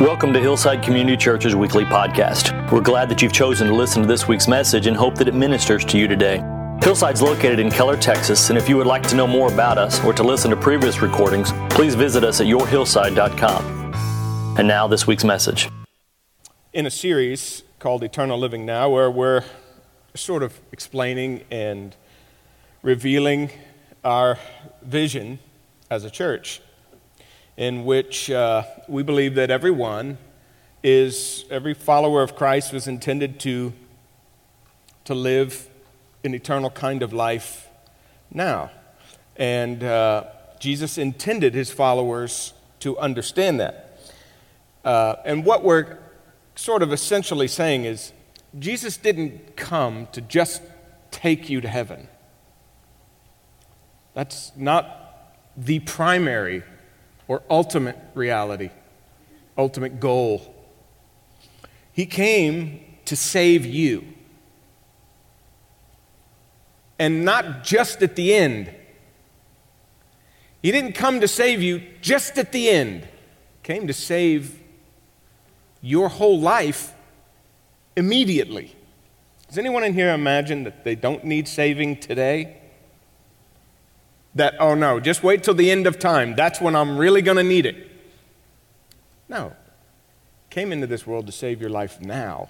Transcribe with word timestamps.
Welcome 0.00 0.32
to 0.32 0.40
Hillside 0.40 0.82
Community 0.82 1.16
Church's 1.16 1.54
weekly 1.54 1.84
podcast. 1.84 2.72
We're 2.72 2.80
glad 2.80 3.08
that 3.10 3.22
you've 3.22 3.32
chosen 3.32 3.68
to 3.68 3.72
listen 3.72 4.02
to 4.02 4.08
this 4.08 4.26
week's 4.26 4.48
message 4.48 4.88
and 4.88 4.96
hope 4.96 5.14
that 5.18 5.28
it 5.28 5.34
ministers 5.34 5.84
to 5.84 5.96
you 5.96 6.08
today. 6.08 6.38
Hillside's 6.82 7.22
located 7.22 7.60
in 7.60 7.70
Keller, 7.70 7.96
Texas, 7.96 8.50
and 8.50 8.58
if 8.58 8.68
you 8.68 8.76
would 8.76 8.88
like 8.88 9.04
to 9.04 9.14
know 9.14 9.28
more 9.28 9.52
about 9.52 9.78
us 9.78 10.04
or 10.04 10.12
to 10.12 10.24
listen 10.24 10.50
to 10.50 10.56
previous 10.56 11.00
recordings, 11.00 11.52
please 11.70 11.94
visit 11.94 12.24
us 12.24 12.40
at 12.40 12.48
yourhillside.com. 12.48 13.94
And 14.58 14.66
now, 14.66 14.88
this 14.88 15.06
week's 15.06 15.22
message. 15.22 15.68
In 16.72 16.86
a 16.86 16.90
series 16.90 17.62
called 17.78 18.02
Eternal 18.02 18.36
Living 18.36 18.66
Now, 18.66 18.90
where 18.90 19.12
we're 19.12 19.44
sort 20.16 20.42
of 20.42 20.60
explaining 20.72 21.44
and 21.52 21.94
revealing 22.82 23.48
our 24.02 24.40
vision 24.82 25.38
as 25.88 26.02
a 26.02 26.10
church 26.10 26.60
in 27.56 27.84
which 27.84 28.30
uh, 28.30 28.64
we 28.88 29.02
believe 29.02 29.34
that 29.36 29.50
everyone 29.50 30.18
is, 30.82 31.44
every 31.50 31.74
follower 31.74 32.22
of 32.22 32.34
Christ 32.34 32.72
was 32.72 32.88
intended 32.88 33.38
to, 33.40 33.72
to 35.04 35.14
live 35.14 35.68
an 36.24 36.34
eternal 36.34 36.70
kind 36.70 37.02
of 37.02 37.12
life 37.12 37.68
now. 38.30 38.70
And 39.36 39.82
uh, 39.82 40.24
Jesus 40.58 40.98
intended 40.98 41.54
his 41.54 41.70
followers 41.70 42.54
to 42.80 42.98
understand 42.98 43.60
that. 43.60 44.00
Uh, 44.84 45.16
and 45.24 45.44
what 45.44 45.64
we're 45.64 45.98
sort 46.56 46.82
of 46.82 46.92
essentially 46.92 47.48
saying 47.48 47.84
is 47.84 48.12
Jesus 48.58 48.96
didn't 48.96 49.56
come 49.56 50.06
to 50.12 50.20
just 50.20 50.62
take 51.10 51.48
you 51.48 51.60
to 51.60 51.68
heaven. 51.68 52.08
That's 54.14 54.52
not 54.56 55.32
the 55.56 55.80
primary 55.80 56.62
or 57.28 57.42
ultimate 57.48 57.98
reality, 58.14 58.70
ultimate 59.56 60.00
goal. 60.00 60.54
He 61.92 62.06
came 62.06 62.80
to 63.04 63.16
save 63.16 63.64
you. 63.64 64.04
And 66.98 67.24
not 67.24 67.64
just 67.64 68.02
at 68.02 68.16
the 68.16 68.34
end. 68.34 68.70
He 70.62 70.72
didn't 70.72 70.92
come 70.92 71.20
to 71.20 71.28
save 71.28 71.60
you 71.60 71.82
just 72.00 72.38
at 72.38 72.52
the 72.52 72.70
end. 72.70 73.02
He 73.02 73.08
came 73.62 73.86
to 73.86 73.92
save 73.92 74.60
your 75.82 76.08
whole 76.08 76.40
life 76.40 76.94
immediately. 77.96 78.74
Does 79.48 79.58
anyone 79.58 79.84
in 79.84 79.92
here 79.92 80.12
imagine 80.12 80.64
that 80.64 80.84
they 80.84 80.94
don't 80.94 81.24
need 81.24 81.46
saving 81.46 81.98
today? 81.98 82.56
That, 84.34 84.54
oh 84.60 84.74
no, 84.74 85.00
just 85.00 85.22
wait 85.22 85.42
till 85.42 85.54
the 85.54 85.70
end 85.70 85.86
of 85.86 85.98
time. 85.98 86.34
That's 86.34 86.60
when 86.60 86.74
I'm 86.74 86.98
really 86.98 87.22
going 87.22 87.36
to 87.36 87.42
need 87.42 87.66
it. 87.66 87.90
No. 89.28 89.54
Came 90.50 90.72
into 90.72 90.86
this 90.86 91.06
world 91.06 91.26
to 91.26 91.32
save 91.32 91.60
your 91.60 91.70
life 91.70 92.00
now. 92.00 92.48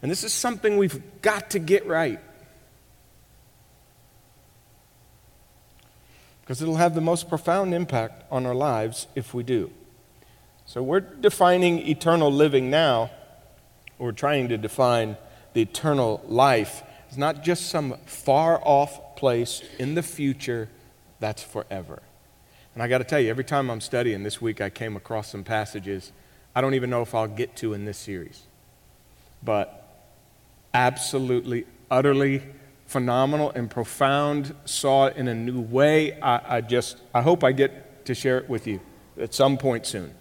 And 0.00 0.10
this 0.10 0.24
is 0.24 0.32
something 0.32 0.76
we've 0.76 1.00
got 1.22 1.50
to 1.50 1.58
get 1.58 1.86
right. 1.86 2.20
Because 6.40 6.60
it'll 6.60 6.76
have 6.76 6.94
the 6.94 7.00
most 7.00 7.28
profound 7.28 7.72
impact 7.72 8.24
on 8.30 8.46
our 8.46 8.54
lives 8.54 9.06
if 9.14 9.32
we 9.32 9.42
do. 9.42 9.70
So 10.66 10.82
we're 10.82 11.00
defining 11.00 11.86
eternal 11.86 12.32
living 12.32 12.68
now. 12.70 13.10
We're 13.98 14.12
trying 14.12 14.48
to 14.48 14.58
define 14.58 15.16
the 15.52 15.62
eternal 15.62 16.22
life. 16.26 16.82
It's 17.08 17.16
not 17.16 17.44
just 17.44 17.68
some 17.68 17.96
far 18.06 18.60
off 18.64 19.11
place 19.22 19.62
in 19.78 19.94
the 19.94 20.02
future 20.02 20.68
that's 21.20 21.44
forever. 21.44 22.02
And 22.74 22.82
I 22.82 22.88
got 22.88 22.98
to 22.98 23.04
tell 23.04 23.20
you, 23.20 23.30
every 23.30 23.44
time 23.44 23.70
I'm 23.70 23.80
studying 23.80 24.24
this 24.24 24.40
week, 24.42 24.60
I 24.60 24.68
came 24.68 24.96
across 24.96 25.30
some 25.30 25.44
passages 25.44 26.10
I 26.56 26.60
don't 26.60 26.74
even 26.74 26.90
know 26.90 27.02
if 27.02 27.14
I'll 27.14 27.28
get 27.28 27.54
to 27.58 27.72
in 27.72 27.84
this 27.84 27.98
series. 27.98 28.42
But 29.44 29.88
absolutely, 30.74 31.66
utterly 31.88 32.42
phenomenal 32.86 33.52
and 33.52 33.70
profound, 33.70 34.56
saw 34.64 35.06
it 35.06 35.16
in 35.16 35.28
a 35.28 35.34
new 35.34 35.60
way. 35.60 36.20
I, 36.20 36.56
I 36.56 36.60
just, 36.60 36.98
I 37.14 37.22
hope 37.22 37.44
I 37.44 37.52
get 37.52 38.04
to 38.06 38.16
share 38.16 38.38
it 38.38 38.48
with 38.48 38.66
you 38.66 38.80
at 39.16 39.32
some 39.34 39.56
point 39.56 39.86
soon. 39.86 40.12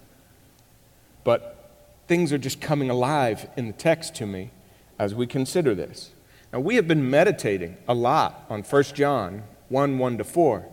But 1.23 1.71
things 2.07 2.31
are 2.31 2.37
just 2.37 2.61
coming 2.61 2.91
alive 2.91 3.49
in 3.57 3.65
the 3.65 3.73
text 3.73 4.13
to 4.17 4.27
me 4.27 4.51
as 4.99 5.15
we 5.15 5.25
consider 5.25 5.73
this. 5.73 6.11
Now, 6.51 6.59
we 6.59 6.75
have 6.75 6.87
been 6.87 7.09
meditating 7.09 7.77
a 7.87 7.93
lot 7.93 8.45
on 8.49 8.63
1 8.63 8.83
John 8.83 9.43
1 9.69 9.97
1 9.97 10.17
to 10.17 10.23
4. 10.23 10.65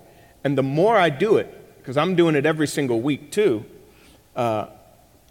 And 0.44 0.58
the 0.58 0.62
more 0.62 0.96
I 0.96 1.08
do 1.10 1.36
it, 1.36 1.78
because 1.78 1.96
I'm 1.96 2.16
doing 2.16 2.34
it 2.34 2.44
every 2.44 2.66
single 2.66 3.00
week 3.00 3.30
too, 3.30 3.64
uh, 4.34 4.66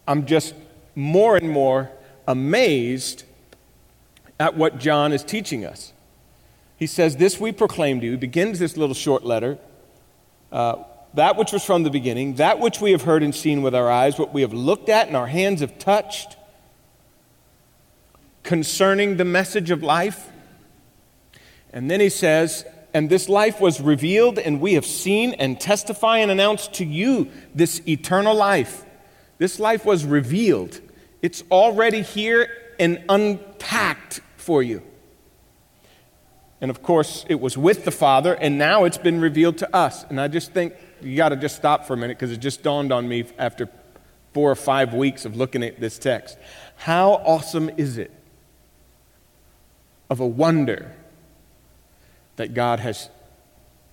I'm 0.08 0.26
just 0.26 0.56
more 0.96 1.36
and 1.36 1.50
more 1.50 1.92
amazed 2.28 3.24
at 4.40 4.56
what 4.56 4.80
John 4.80 5.12
is 5.12 5.24
teaching 5.24 5.66
us. 5.66 5.94
He 6.78 6.88
says, 6.88 7.18
This 7.18 7.40
we 7.40 7.52
proclaim 7.52 8.00
to 8.00 8.06
you, 8.06 8.12
he 8.14 8.18
begins 8.18 8.60
this 8.60 8.78
little 8.78 8.96
short 8.96 9.26
letter. 9.26 9.58
Uh, 10.52 10.84
that 11.14 11.36
which 11.36 11.52
was 11.52 11.64
from 11.64 11.84
the 11.84 11.90
beginning, 11.90 12.36
that 12.36 12.60
which 12.60 12.80
we 12.80 12.92
have 12.92 13.02
heard 13.02 13.24
and 13.24 13.34
seen 13.34 13.62
with 13.62 13.74
our 13.74 13.90
eyes, 13.90 14.20
what 14.20 14.34
we 14.34 14.42
have 14.42 14.54
looked 14.54 14.88
at 14.88 15.08
and 15.08 15.18
our 15.18 15.28
hands 15.28 15.62
have 15.62 15.80
touched, 15.80 16.38
concerning 18.44 19.18
the 19.18 19.26
message 19.26 19.72
of 19.72 19.82
life. 19.82 20.30
And 21.74 21.90
then 21.90 22.00
he 22.00 22.10
says, 22.10 22.66
And 22.94 23.10
this 23.10 23.30
life 23.30 23.60
was 23.60 23.82
revealed, 23.82 24.40
and 24.40 24.60
we 24.62 24.74
have 24.74 24.86
seen 24.86 25.34
and 25.34 25.60
testify 25.60 26.20
and 26.20 26.32
announce 26.32 26.68
to 26.70 26.86
you 26.86 27.30
this 27.54 27.82
eternal 27.88 28.36
life. 28.36 28.86
This 29.38 29.60
life 29.60 29.86
was 29.86 30.06
revealed. 30.06 30.82
It's 31.22 31.44
already 31.52 32.02
here 32.02 32.50
and 32.80 33.04
unpacked 33.10 34.22
for 34.36 34.64
you. 34.64 34.82
And 36.60 36.72
of 36.72 36.82
course, 36.82 37.26
it 37.30 37.40
was 37.40 37.58
with 37.58 37.86
the 37.86 37.92
Father, 37.92 38.34
and 38.34 38.58
now 38.58 38.86
it's 38.86 38.98
been 38.98 39.22
revealed 39.22 39.60
to 39.60 39.76
us. 39.76 40.04
And 40.06 40.20
I 40.20 40.28
just 40.28 40.54
think 40.54 40.74
you 41.02 41.16
got 41.16 41.30
to 41.30 41.36
just 41.36 41.56
stop 41.56 41.86
for 41.86 41.94
a 41.94 41.98
minute 41.98 42.18
because 42.18 42.32
it 42.32 42.38
just 42.38 42.64
dawned 42.64 42.92
on 42.92 43.08
me 43.08 43.26
after 43.38 43.70
four 44.34 44.50
or 44.50 44.56
five 44.56 44.94
weeks 44.94 45.26
of 45.26 45.36
looking 45.36 45.64
at 45.64 45.80
this 45.80 46.00
text. 46.00 46.38
How 46.78 47.14
awesome 47.26 47.70
is 47.78 47.98
it 47.98 48.12
of 50.10 50.20
a 50.20 50.26
wonder 50.26 50.96
that 52.38 52.54
God 52.54 52.80
has 52.80 53.10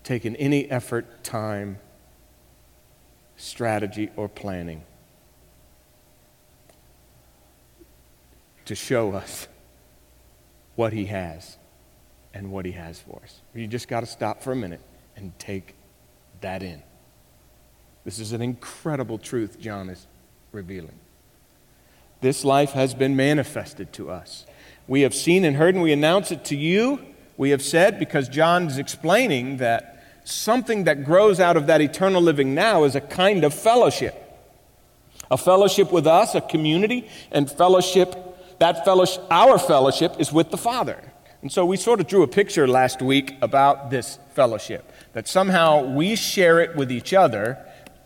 taken 0.04 0.36
any 0.36 0.70
effort, 0.70 1.24
time, 1.24 1.78
strategy, 3.36 4.10
or 4.16 4.28
planning 4.28 4.84
to 8.66 8.74
show 8.74 9.12
us 9.12 9.48
what 10.76 10.92
He 10.92 11.06
has 11.06 11.56
and 12.32 12.52
what 12.52 12.64
He 12.64 12.72
has 12.72 13.00
for 13.00 13.20
us. 13.24 13.40
You 13.54 13.66
just 13.66 13.88
got 13.88 14.00
to 14.00 14.06
stop 14.06 14.42
for 14.42 14.52
a 14.52 14.56
minute 14.56 14.80
and 15.16 15.36
take 15.38 15.74
that 16.40 16.62
in. 16.62 16.82
This 18.04 18.18
is 18.18 18.32
an 18.32 18.42
incredible 18.42 19.18
truth 19.18 19.58
John 19.58 19.88
is 19.88 20.06
revealing. 20.52 20.98
This 22.20 22.44
life 22.44 22.72
has 22.72 22.94
been 22.94 23.16
manifested 23.16 23.92
to 23.94 24.10
us. 24.10 24.46
We 24.86 25.00
have 25.00 25.14
seen 25.14 25.44
and 25.44 25.56
heard, 25.56 25.74
and 25.74 25.82
we 25.82 25.92
announce 25.92 26.30
it 26.30 26.44
to 26.46 26.56
you 26.56 27.13
we 27.36 27.50
have 27.50 27.62
said, 27.62 27.98
because 27.98 28.28
John 28.28 28.66
is 28.66 28.78
explaining 28.78 29.58
that 29.58 30.02
something 30.24 30.84
that 30.84 31.04
grows 31.04 31.40
out 31.40 31.56
of 31.56 31.66
that 31.66 31.80
eternal 31.80 32.22
living 32.22 32.54
now 32.54 32.84
is 32.84 32.94
a 32.94 33.00
kind 33.00 33.44
of 33.44 33.52
fellowship. 33.52 34.20
A 35.30 35.36
fellowship 35.36 35.90
with 35.90 36.06
us, 36.06 36.34
a 36.34 36.40
community, 36.40 37.08
and 37.30 37.50
fellowship, 37.50 38.58
that 38.58 38.84
fellowship, 38.84 39.22
our 39.30 39.58
fellowship 39.58 40.14
is 40.18 40.32
with 40.32 40.50
the 40.50 40.56
Father. 40.56 41.12
And 41.42 41.50
so 41.52 41.66
we 41.66 41.76
sort 41.76 42.00
of 42.00 42.06
drew 42.06 42.22
a 42.22 42.28
picture 42.28 42.66
last 42.66 43.02
week 43.02 43.34
about 43.42 43.90
this 43.90 44.18
fellowship, 44.34 44.90
that 45.12 45.28
somehow 45.28 45.84
we 45.84 46.16
share 46.16 46.60
it 46.60 46.74
with 46.76 46.90
each 46.90 47.12
other 47.12 47.58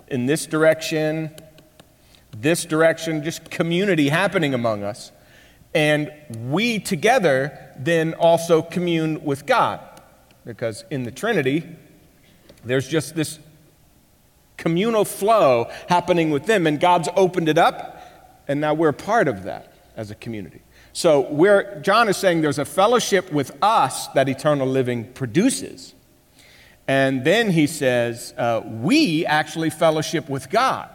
in 0.08 0.26
this 0.26 0.46
direction, 0.46 1.30
this 2.36 2.64
direction, 2.64 3.22
just 3.22 3.50
community 3.50 4.08
happening 4.08 4.54
among 4.54 4.82
us. 4.82 5.12
And 5.78 6.10
we 6.50 6.80
together 6.80 7.56
then 7.78 8.14
also 8.14 8.62
commune 8.62 9.22
with 9.22 9.46
God. 9.46 9.78
Because 10.44 10.84
in 10.90 11.04
the 11.04 11.12
Trinity, 11.12 11.62
there's 12.64 12.88
just 12.88 13.14
this 13.14 13.38
communal 14.56 15.04
flow 15.04 15.70
happening 15.88 16.32
with 16.32 16.46
them, 16.46 16.66
and 16.66 16.80
God's 16.80 17.08
opened 17.14 17.48
it 17.48 17.58
up, 17.58 18.02
and 18.48 18.60
now 18.60 18.74
we're 18.74 18.90
part 18.90 19.28
of 19.28 19.44
that 19.44 19.72
as 19.94 20.10
a 20.10 20.16
community. 20.16 20.62
So, 20.92 21.20
where 21.20 21.80
John 21.80 22.08
is 22.08 22.16
saying 22.16 22.40
there's 22.40 22.58
a 22.58 22.64
fellowship 22.64 23.30
with 23.30 23.56
us 23.62 24.08
that 24.08 24.28
eternal 24.28 24.66
living 24.66 25.04
produces. 25.12 25.94
And 26.88 27.22
then 27.22 27.52
he 27.52 27.68
says, 27.68 28.34
uh, 28.36 28.62
we 28.64 29.24
actually 29.26 29.70
fellowship 29.70 30.28
with 30.28 30.50
God. 30.50 30.90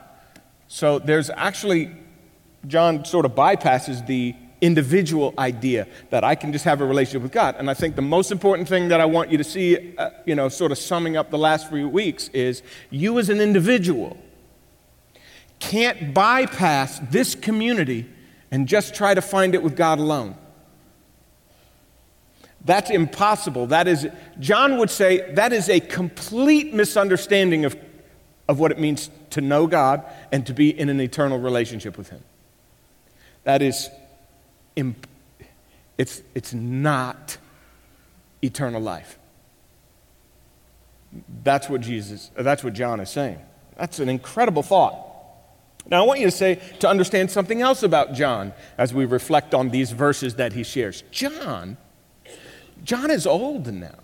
So, 0.68 1.00
there's 1.00 1.30
actually, 1.30 1.96
John 2.68 3.06
sort 3.06 3.26
of 3.26 3.32
bypasses 3.32 4.06
the 4.06 4.36
individual 4.64 5.34
idea 5.38 5.86
that 6.10 6.24
I 6.24 6.36
can 6.36 6.54
just 6.54 6.64
have 6.64 6.80
a 6.80 6.86
relationship 6.86 7.22
with 7.22 7.34
God. 7.34 7.56
And 7.60 7.70
I 7.70 7.74
think 7.74 7.98
the 7.98 8.02
most 8.02 8.32
important 8.32 8.70
thing 8.70 8.88
that 8.88 9.02
I 9.02 9.06
want 9.06 9.30
you 9.30 9.38
to 9.38 9.44
see, 9.44 9.96
uh, 9.98 10.12
you 10.26 10.36
know, 10.36 10.48
sort 10.48 10.72
of 10.72 10.78
summing 10.78 11.18
up 11.18 11.30
the 11.30 11.38
last 11.38 11.70
few 11.70 11.90
weeks 11.90 12.30
is 12.30 12.64
you 12.90 13.20
as 13.20 13.30
an 13.30 13.42
individual 13.42 14.18
can't 15.60 16.14
bypass 16.14 17.00
this 17.12 17.36
community 17.36 18.10
and 18.52 18.68
just 18.68 18.96
try 18.96 19.14
to 19.14 19.22
find 19.22 19.54
it 19.54 19.62
with 19.62 19.76
God 19.76 20.00
alone. 20.00 20.36
That's 22.66 22.90
impossible. 22.90 23.68
That 23.68 23.88
is, 23.90 24.08
John 24.40 24.78
would 24.78 24.90
say, 24.90 25.34
that 25.34 25.52
is 25.52 25.68
a 25.68 25.82
complete 25.82 26.74
misunderstanding 26.74 27.66
of, 27.66 27.76
of 28.48 28.60
what 28.60 28.72
it 28.72 28.80
means 28.80 29.10
to 29.32 29.42
know 29.42 29.68
God 29.68 30.06
and 30.32 30.46
to 30.48 30.54
be 30.54 30.78
in 30.78 30.88
an 30.88 31.02
eternal 31.02 31.40
relationship 31.40 31.98
with 31.98 32.10
Him. 32.10 32.24
That 33.44 33.62
is, 33.62 33.90
imp- 34.76 35.08
it's, 35.98 36.22
it's 36.34 36.54
not 36.54 37.38
eternal 38.42 38.82
life. 38.82 39.18
That's 41.44 41.70
what 41.70 41.82
Jesus, 41.82 42.32
that's 42.36 42.64
what 42.64 42.74
John 42.74 43.00
is 43.00 43.10
saying. 43.10 43.40
That's 43.78 44.00
an 44.00 44.10
incredible 44.10 44.64
thought. 44.64 44.98
Now, 45.86 46.04
I 46.04 46.08
want 46.08 46.20
you 46.20 46.28
to 46.28 46.32
say, 46.32 46.62
to 46.80 46.88
understand 46.88 47.30
something 47.30 47.62
else 47.62 47.84
about 47.84 48.14
John 48.14 48.54
as 48.78 48.94
we 48.94 49.06
reflect 49.06 49.54
on 49.54 49.70
these 49.70 49.92
verses 49.92 50.36
that 50.36 50.54
he 50.54 50.64
shares. 50.64 51.04
John 51.12 51.78
John 52.84 53.12
is 53.12 53.26
old 53.26 53.72
now. 53.74 53.96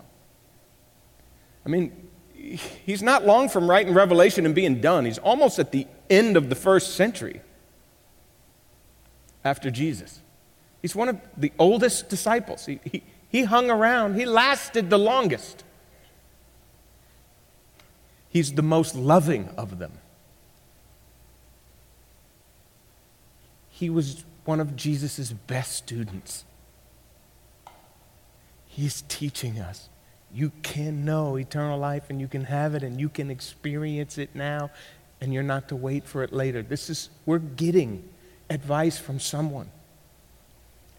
I 1.64 1.68
mean, 1.68 2.08
he's 2.34 3.02
not 3.02 3.26
long 3.26 3.48
from 3.48 3.68
writing 3.68 3.92
Revelation 3.92 4.46
and 4.46 4.54
being 4.54 4.80
done. 4.80 5.04
He's 5.04 5.18
almost 5.18 5.58
at 5.58 5.72
the 5.72 5.86
end 6.08 6.36
of 6.36 6.48
the 6.48 6.54
first 6.54 6.94
century 6.94 7.42
after 9.44 9.70
Jesus. 9.70 10.20
He's 10.82 10.96
one 10.96 11.08
of 11.08 11.20
the 11.36 11.52
oldest 11.58 12.08
disciples. 12.08 12.66
He, 12.66 12.80
he, 12.84 13.02
he 13.28 13.44
hung 13.44 13.70
around, 13.70 14.14
he 14.14 14.24
lasted 14.24 14.90
the 14.90 14.98
longest. 14.98 15.64
He's 18.28 18.52
the 18.52 18.62
most 18.62 18.94
loving 18.94 19.48
of 19.56 19.78
them. 19.78 19.92
He 23.68 23.90
was 23.90 24.24
one 24.44 24.60
of 24.60 24.76
Jesus' 24.76 25.32
best 25.32 25.72
students. 25.72 26.44
He's 28.66 29.02
teaching 29.08 29.58
us. 29.58 29.88
You 30.32 30.52
can 30.62 31.04
know 31.04 31.36
eternal 31.36 31.78
life 31.78 32.04
and 32.08 32.20
you 32.20 32.28
can 32.28 32.44
have 32.44 32.74
it 32.74 32.84
and 32.84 33.00
you 33.00 33.08
can 33.08 33.30
experience 33.30 34.16
it 34.16 34.30
now 34.34 34.70
and 35.20 35.34
you're 35.34 35.42
not 35.42 35.68
to 35.68 35.76
wait 35.76 36.04
for 36.04 36.22
it 36.22 36.32
later. 36.32 36.62
This 36.62 36.88
is, 36.88 37.10
we're 37.26 37.38
getting 37.38 38.08
advice 38.48 38.96
from 38.96 39.18
someone 39.18 39.70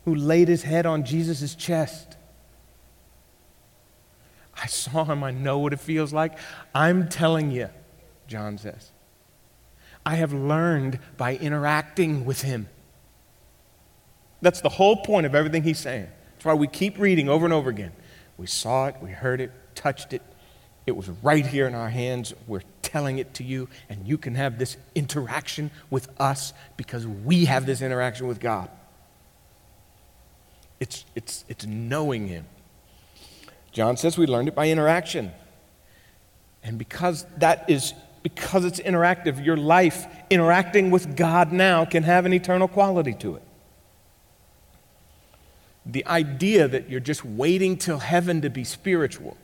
who 0.06 0.15
laid 0.15 0.48
his 0.48 0.63
head 0.63 0.86
on 0.86 1.03
Jesus' 1.03 1.56
chest. 1.56 2.18
I 4.62 4.68
saw 4.68 5.06
him. 5.06 5.24
I 5.24 5.31
know 5.31 5.59
what 5.59 5.74
it 5.74 5.80
feels 5.80 6.13
like. 6.13 6.38
I'm 6.74 7.09
telling 7.09 7.51
you, 7.51 7.69
John 8.27 8.57
says. 8.57 8.92
I 10.06 10.15
have 10.15 10.33
learned 10.33 11.00
by 11.18 11.36
interacting 11.36 12.25
with 12.25 12.42
him. 12.42 12.68
That's 14.42 14.62
the 14.62 14.69
whole 14.69 14.98
point 14.98 15.25
of 15.25 15.36
everything 15.36 15.63
he's 15.63 15.80
saying. 15.80 16.07
That's 16.33 16.45
why 16.45 16.56
we 16.56 16.68
keep 16.68 16.98
reading 16.98 17.30
over 17.30 17.45
and 17.45 17.53
over 17.53 17.69
again. 17.69 17.92
We 18.38 18.48
saw 18.48 18.88
it, 18.88 18.95
we 19.01 19.12
heard 19.12 19.39
it, 19.39 19.51
touched 19.75 20.13
it. 20.13 20.24
It 20.88 20.95
was 20.95 21.09
right 21.21 21.45
here 21.45 21.68
in 21.68 21.75
our 21.75 21.89
hands. 21.89 22.33
We're 22.48 22.63
telling 22.81 23.19
it 23.19 23.36
to 23.36 23.44
you, 23.44 23.69
and 23.88 24.07
you 24.07 24.18
can 24.18 24.33
have 24.33 24.57
this 24.57 24.77
interaction 24.95 25.69
with 25.92 26.09
us 26.19 26.53
because 26.75 27.06
we 27.06 27.45
have 27.45 27.68
this 27.68 27.83
interaction 27.83 28.27
with 28.27 28.39
God. 28.39 28.69
It's, 30.81 31.06
it's, 31.16 31.45
it's 31.48 31.66
knowing 31.66 32.28
Him. 32.28 32.45
John 33.72 33.95
says 33.95 34.18
we 34.18 34.25
learned 34.25 34.50
it 34.50 34.56
by 34.56 34.68
interaction. 34.68 35.31
And 36.63 36.78
because 36.78 37.25
that 37.38 37.69
is, 37.69 37.94
because 38.24 38.66
it's 38.66 38.80
interactive, 38.80 39.45
your 39.45 39.57
life 39.57 40.07
interacting 40.30 40.92
with 40.92 41.16
God 41.16 41.51
now 41.51 41.86
can 41.86 42.04
have 42.04 42.25
an 42.25 42.33
eternal 42.33 42.68
quality 42.68 43.13
to 43.13 43.36
it. 43.36 43.44
The 45.86 46.06
idea 46.07 46.68
that 46.68 46.89
you're 46.89 47.00
just 47.00 47.24
waiting 47.24 47.77
till 47.77 48.00
heaven 48.00 48.42
to 48.42 48.50
be 48.50 48.63
spiritual 48.63 49.38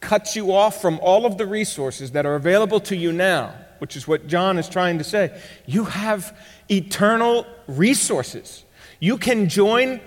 cuts 0.00 0.36
you 0.36 0.52
off 0.52 0.80
from 0.80 0.98
all 1.00 1.24
of 1.24 1.38
the 1.38 1.46
resources 1.46 2.12
that 2.12 2.26
are 2.26 2.34
available 2.34 2.80
to 2.80 2.96
you 2.96 3.12
now, 3.12 3.54
which 3.78 3.96
is 3.96 4.06
what 4.06 4.26
John 4.26 4.58
is 4.58 4.68
trying 4.68 4.98
to 4.98 5.04
say. 5.04 5.38
You 5.66 5.84
have 5.84 6.36
eternal 6.70 7.46
resources. 7.66 8.64
You 9.00 9.18
can 9.18 9.48
join 9.48 10.00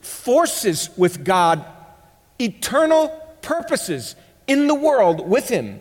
forces 0.00 0.90
with 0.96 1.24
God, 1.24 1.64
eternal 2.38 3.08
purposes 3.42 4.16
in 4.46 4.66
the 4.66 4.74
world 4.74 5.28
with 5.28 5.48
Him. 5.48 5.80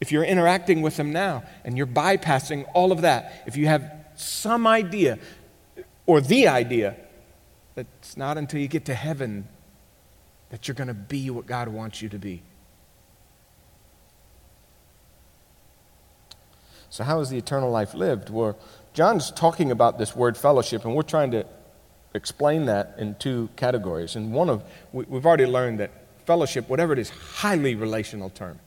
If 0.00 0.10
you're 0.10 0.24
interacting 0.24 0.82
with 0.82 0.98
Him 0.98 1.12
now 1.12 1.44
and 1.64 1.76
you're 1.76 1.86
bypassing 1.86 2.66
all 2.74 2.92
of 2.92 3.02
that, 3.02 3.44
if 3.46 3.56
you 3.56 3.66
have 3.66 3.90
some 4.16 4.66
idea 4.66 5.18
or 6.06 6.20
the 6.20 6.48
idea 6.48 6.96
that 7.74 7.86
it's 7.98 8.16
not 8.16 8.36
until 8.38 8.60
you 8.60 8.68
get 8.68 8.84
to 8.86 8.94
heaven 8.94 9.48
that 10.50 10.68
you're 10.68 10.74
going 10.74 10.88
to 10.88 10.94
be 10.94 11.30
what 11.30 11.46
God 11.46 11.68
wants 11.68 12.02
you 12.02 12.08
to 12.10 12.18
be. 12.18 12.42
So, 16.90 17.04
how 17.04 17.20
is 17.20 17.30
the 17.30 17.38
eternal 17.38 17.70
life 17.70 17.94
lived? 17.94 18.28
Well, 18.28 18.58
John's 18.94 19.30
talking 19.30 19.70
about 19.70 19.98
this 19.98 20.14
word 20.14 20.36
fellowship, 20.36 20.84
and 20.84 20.94
we're 20.94 21.02
trying 21.02 21.30
to 21.30 21.46
explain 22.14 22.66
that 22.66 22.94
in 22.98 23.14
two 23.14 23.48
categories. 23.56 24.16
And 24.16 24.32
one 24.32 24.50
of, 24.50 24.62
we, 24.92 25.04
have 25.12 25.24
already 25.24 25.46
learned 25.46 25.80
that 25.80 25.90
fellowship, 26.26 26.68
whatever 26.68 26.92
it 26.92 26.98
is, 26.98 27.10
highly 27.10 27.74
relational 27.74 28.30
term. 28.30 28.58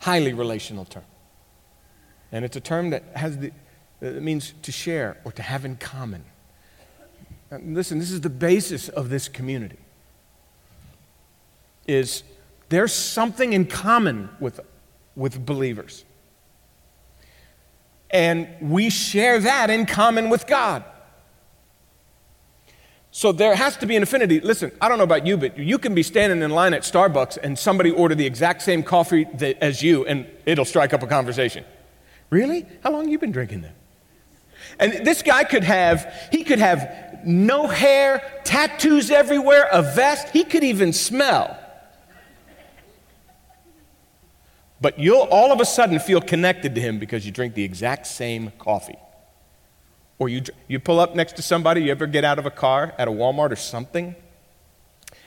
Highly 0.00 0.32
relational 0.32 0.84
term. 0.84 1.04
And 2.32 2.44
it's 2.44 2.56
a 2.56 2.60
term 2.60 2.90
that 2.90 3.04
has 3.14 3.38
the, 3.38 3.52
uh, 4.02 4.06
it 4.06 4.22
means 4.22 4.54
to 4.62 4.72
share 4.72 5.18
or 5.24 5.32
to 5.32 5.42
have 5.42 5.64
in 5.64 5.76
common. 5.76 6.24
And 7.50 7.74
listen, 7.74 8.00
this 8.00 8.10
is 8.10 8.20
the 8.22 8.30
basis 8.30 8.88
of 8.88 9.08
this 9.08 9.28
community. 9.28 9.78
Is 11.86 12.24
there's 12.70 12.92
something 12.92 13.52
in 13.52 13.66
common 13.66 14.30
with, 14.40 14.58
with 15.14 15.46
believers. 15.46 16.04
And 18.14 18.48
we 18.60 18.90
share 18.90 19.40
that 19.40 19.70
in 19.70 19.86
common 19.86 20.30
with 20.30 20.46
God. 20.46 20.84
So 23.10 23.32
there 23.32 23.54
has 23.56 23.76
to 23.78 23.86
be 23.86 23.96
an 23.96 24.02
affinity. 24.02 24.40
Listen, 24.40 24.70
I 24.80 24.88
don't 24.88 24.98
know 24.98 25.04
about 25.04 25.26
you, 25.26 25.36
but 25.36 25.58
you 25.58 25.78
can 25.78 25.94
be 25.94 26.02
standing 26.04 26.40
in 26.40 26.50
line 26.52 26.74
at 26.74 26.82
Starbucks 26.82 27.38
and 27.42 27.58
somebody 27.58 27.90
order 27.90 28.14
the 28.14 28.24
exact 28.24 28.62
same 28.62 28.84
coffee 28.84 29.24
that, 29.34 29.58
as 29.60 29.82
you, 29.82 30.06
and 30.06 30.26
it'll 30.46 30.64
strike 30.64 30.94
up 30.94 31.02
a 31.02 31.06
conversation. 31.08 31.64
Really? 32.30 32.66
How 32.84 32.92
long 32.92 33.08
you 33.08 33.18
been 33.18 33.32
drinking 33.32 33.62
that? 33.62 33.74
And 34.78 35.04
this 35.04 35.22
guy 35.22 35.42
could 35.44 35.64
have, 35.64 36.12
he 36.30 36.44
could 36.44 36.58
have 36.60 37.20
no 37.24 37.66
hair, 37.66 38.40
tattoos 38.44 39.10
everywhere, 39.10 39.68
a 39.72 39.82
vest, 39.82 40.28
he 40.30 40.44
could 40.44 40.64
even 40.64 40.92
smell. 40.92 41.58
But 44.80 44.98
you'll 44.98 45.28
all 45.30 45.52
of 45.52 45.60
a 45.60 45.64
sudden 45.64 45.98
feel 45.98 46.20
connected 46.20 46.74
to 46.74 46.80
him 46.80 46.98
because 46.98 47.24
you 47.24 47.32
drink 47.32 47.54
the 47.54 47.64
exact 47.64 48.06
same 48.06 48.52
coffee. 48.58 48.98
Or 50.18 50.28
you, 50.28 50.42
you 50.68 50.78
pull 50.78 51.00
up 51.00 51.14
next 51.14 51.36
to 51.36 51.42
somebody, 51.42 51.82
you 51.82 51.90
ever 51.90 52.06
get 52.06 52.24
out 52.24 52.38
of 52.38 52.46
a 52.46 52.50
car 52.50 52.94
at 52.98 53.08
a 53.08 53.10
Walmart 53.10 53.50
or 53.50 53.56
something, 53.56 54.14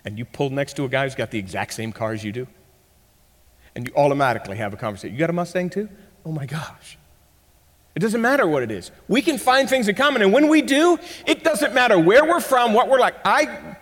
and 0.05 0.17
you 0.17 0.25
pull 0.25 0.49
next 0.49 0.75
to 0.75 0.85
a 0.85 0.89
guy 0.89 1.03
who's 1.03 1.15
got 1.15 1.31
the 1.31 1.39
exact 1.39 1.73
same 1.73 1.91
car 1.91 2.13
as 2.13 2.23
you 2.23 2.31
do, 2.31 2.47
and 3.75 3.87
you 3.87 3.93
automatically 3.95 4.57
have 4.57 4.73
a 4.73 4.77
conversation. 4.77 5.13
You 5.13 5.19
got 5.19 5.29
a 5.29 5.33
Mustang 5.33 5.69
too? 5.69 5.89
Oh 6.25 6.31
my 6.31 6.45
gosh. 6.45 6.97
It 7.95 7.99
doesn't 7.99 8.21
matter 8.21 8.45
what 8.45 8.61
it 8.61 8.69
is. 8.69 8.91
We 9.07 9.23
can 9.23 9.39
find 9.39 9.67
things 9.67 9.87
in 9.87 9.95
common. 9.95 10.21
And 10.21 10.31
when 10.31 10.49
we 10.49 10.61
do, 10.61 10.99
it 11.25 11.43
doesn't 11.43 11.73
matter 11.73 11.97
where 11.97 12.23
we're 12.23 12.41
from, 12.41 12.73
what 12.73 12.89
we're 12.89 12.99
like. 12.99 13.15
I 13.25 13.75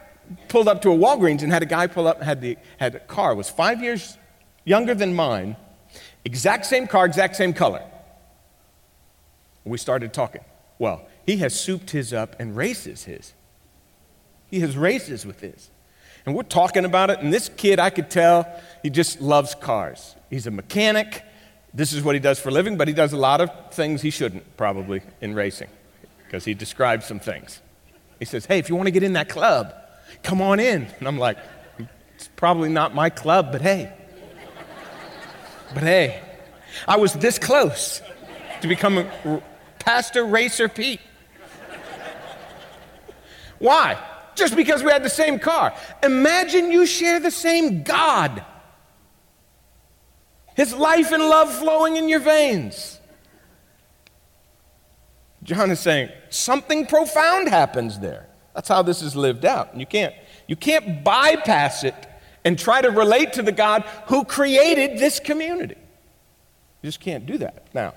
pulled 0.48 0.70
up 0.70 0.82
to 0.84 0.92
a 0.92 0.98
Walgreens 0.98 1.44
and 1.44 1.52
had 1.52 1.64
a 1.64 1.66
guy 1.66 1.88
pull 1.88 2.08
up 2.08 2.18
and 2.18 2.26
had, 2.26 2.40
the, 2.40 2.58
had 2.78 2.96
a 2.96 3.00
car, 3.00 3.36
was 3.36 3.50
five 3.50 3.84
years 3.84 4.18
younger 4.66 4.94
than 4.94 5.16
mine, 5.16 5.56
exact 6.26 6.66
same 6.66 6.88
car, 6.88 7.06
exact 7.06 7.36
same 7.36 7.54
color. 7.54 7.82
We 9.64 9.78
started 9.78 10.14
talking. 10.14 10.44
Well, 10.78 11.08
he 11.26 11.38
has 11.38 11.60
souped 11.60 11.92
his 11.92 12.14
up 12.14 12.36
and 12.40 12.56
races 12.56 13.06
his. 13.06 13.34
He 14.50 14.60
has 14.60 14.78
races 14.78 15.26
with 15.26 15.40
his. 15.40 15.70
And 16.26 16.36
we're 16.36 16.44
talking 16.44 16.86
about 16.86 17.12
it, 17.12 17.20
and 17.20 17.32
this 17.32 17.50
kid, 17.50 17.80
I 17.80 17.92
could 17.92 18.10
tell, 18.10 18.48
he 18.82 18.90
just 18.90 19.22
loves 19.22 19.54
cars. 19.54 20.16
He's 20.30 20.48
a 20.48 20.52
mechanic. 20.52 21.24
This 21.74 21.94
is 21.94 22.04
what 22.04 22.16
he 22.16 22.20
does 22.20 22.40
for 22.40 22.50
a 22.50 22.52
living, 22.52 22.78
but 22.78 22.88
he 22.88 22.94
does 22.94 23.14
a 23.14 23.18
lot 23.18 23.42
of 23.42 23.50
things 23.72 24.02
he 24.02 24.10
shouldn't, 24.10 24.58
probably, 24.58 25.02
in 25.22 25.36
racing, 25.36 25.70
because 26.26 26.44
he 26.44 26.56
describes 26.56 27.06
some 27.06 27.20
things. 27.20 27.62
He 28.18 28.26
says, 28.26 28.46
Hey, 28.46 28.58
if 28.58 28.70
you 28.70 28.76
want 28.76 28.88
to 28.88 28.92
get 28.92 29.04
in 29.04 29.14
that 29.14 29.30
club, 29.30 29.74
come 30.24 30.42
on 30.42 30.60
in. 30.60 30.88
And 31.00 31.08
I'm 31.08 31.20
like, 31.20 31.38
It's 32.16 32.30
probably 32.36 32.70
not 32.70 32.96
my 32.96 33.10
club, 33.10 33.52
but 33.52 33.62
hey. 33.62 33.94
But 35.74 35.84
hey, 35.84 36.22
I 36.88 36.98
was 36.98 37.14
this 37.14 37.40
close 37.40 38.02
to 38.62 38.68
becoming 38.68 39.08
Pastor 39.80 40.26
Racer 40.26 40.68
Pete. 40.68 41.00
Why? 43.60 43.98
Just 44.36 44.56
because 44.56 44.84
we 44.84 44.92
had 44.92 45.04
the 45.04 45.10
same 45.10 45.40
car. 45.40 45.74
Imagine 46.04 46.72
you 46.72 46.86
share 46.86 47.20
the 47.20 47.32
same 47.32 47.84
God. 47.84 48.44
His 50.56 50.74
life 50.74 51.12
and 51.12 51.24
love 51.24 51.54
flowing 51.54 51.96
in 51.98 52.10
your 52.10 52.20
veins. 52.20 53.00
John 55.44 55.70
is 55.70 55.80
saying 55.80 56.10
something 56.30 56.86
profound 56.88 57.50
happens 57.50 58.00
there. 58.00 58.28
That's 58.54 58.68
how 58.68 58.82
this 58.82 59.02
is 59.02 59.16
lived 59.16 59.46
out. 59.46 59.72
And 59.72 59.80
you 59.80 59.86
can't, 59.86 60.14
you 60.48 60.56
can't 60.56 61.04
bypass 61.04 61.84
it 61.84 61.94
and 62.46 62.58
try 62.58 62.82
to 62.82 62.90
relate 62.90 63.34
to 63.34 63.42
the 63.42 63.52
God 63.52 63.82
who 64.08 64.24
created 64.24 65.00
this 65.00 65.20
community. 65.20 65.76
You 66.82 66.88
just 66.88 67.00
can't 67.00 67.26
do 67.26 67.40
that. 67.40 67.68
Now, 67.74 67.96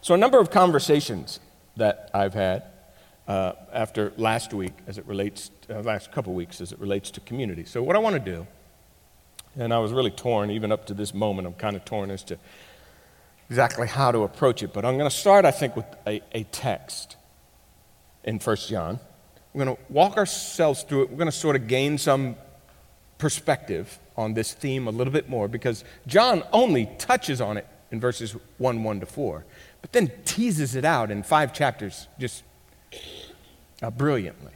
so 0.00 0.14
a 0.14 0.16
number 0.16 0.38
of 0.38 0.50
conversations 0.50 1.40
that 1.76 2.08
I've 2.14 2.32
had 2.32 2.62
uh, 3.26 3.54
after 3.72 4.12
last 4.16 4.54
week 4.54 4.72
as 4.86 4.98
it 4.98 5.06
relates, 5.06 5.50
uh, 5.68 5.80
last 5.80 6.12
couple 6.12 6.32
weeks 6.32 6.60
as 6.60 6.70
it 6.70 6.78
relates 6.78 7.10
to 7.10 7.20
community. 7.20 7.64
So 7.64 7.82
what 7.82 7.96
I 7.96 7.98
want 7.98 8.14
to 8.14 8.20
do, 8.20 8.46
and 9.58 9.74
I 9.74 9.78
was 9.80 9.92
really 9.92 10.12
torn, 10.12 10.52
even 10.52 10.70
up 10.70 10.86
to 10.86 10.94
this 10.94 11.12
moment, 11.12 11.48
I'm 11.48 11.54
kind 11.54 11.74
of 11.74 11.84
torn 11.84 12.12
as 12.12 12.22
to 12.24 12.38
exactly 13.50 13.88
how 13.88 14.12
to 14.12 14.22
approach 14.22 14.62
it. 14.62 14.72
But 14.72 14.84
I'm 14.84 14.96
going 14.96 15.10
to 15.10 15.16
start, 15.16 15.44
I 15.44 15.50
think, 15.50 15.74
with 15.74 15.86
a, 16.06 16.22
a 16.32 16.44
text 16.44 17.16
in 18.22 18.38
1 18.38 18.56
John. 18.68 19.00
We're 19.52 19.64
going 19.64 19.76
to 19.76 19.82
walk 19.88 20.16
ourselves 20.18 20.84
through 20.84 21.04
it. 21.04 21.10
We're 21.10 21.16
going 21.16 21.30
to 21.30 21.36
sort 21.36 21.56
of 21.56 21.66
gain 21.66 21.98
some 21.98 22.36
perspective 23.18 23.98
on 24.16 24.34
this 24.34 24.52
theme 24.52 24.86
a 24.86 24.90
little 24.90 25.12
bit 25.12 25.28
more 25.28 25.48
because 25.48 25.84
John 26.06 26.42
only 26.52 26.86
touches 26.98 27.40
on 27.40 27.56
it 27.56 27.66
in 27.90 28.00
verses 28.00 28.34
1 28.58 28.82
1 28.82 29.00
to 29.00 29.06
4, 29.06 29.44
but 29.80 29.92
then 29.92 30.10
teases 30.24 30.74
it 30.74 30.84
out 30.84 31.10
in 31.10 31.22
five 31.22 31.52
chapters 31.52 32.08
just 32.18 32.42
uh, 33.82 33.90
brilliantly. 33.90 34.52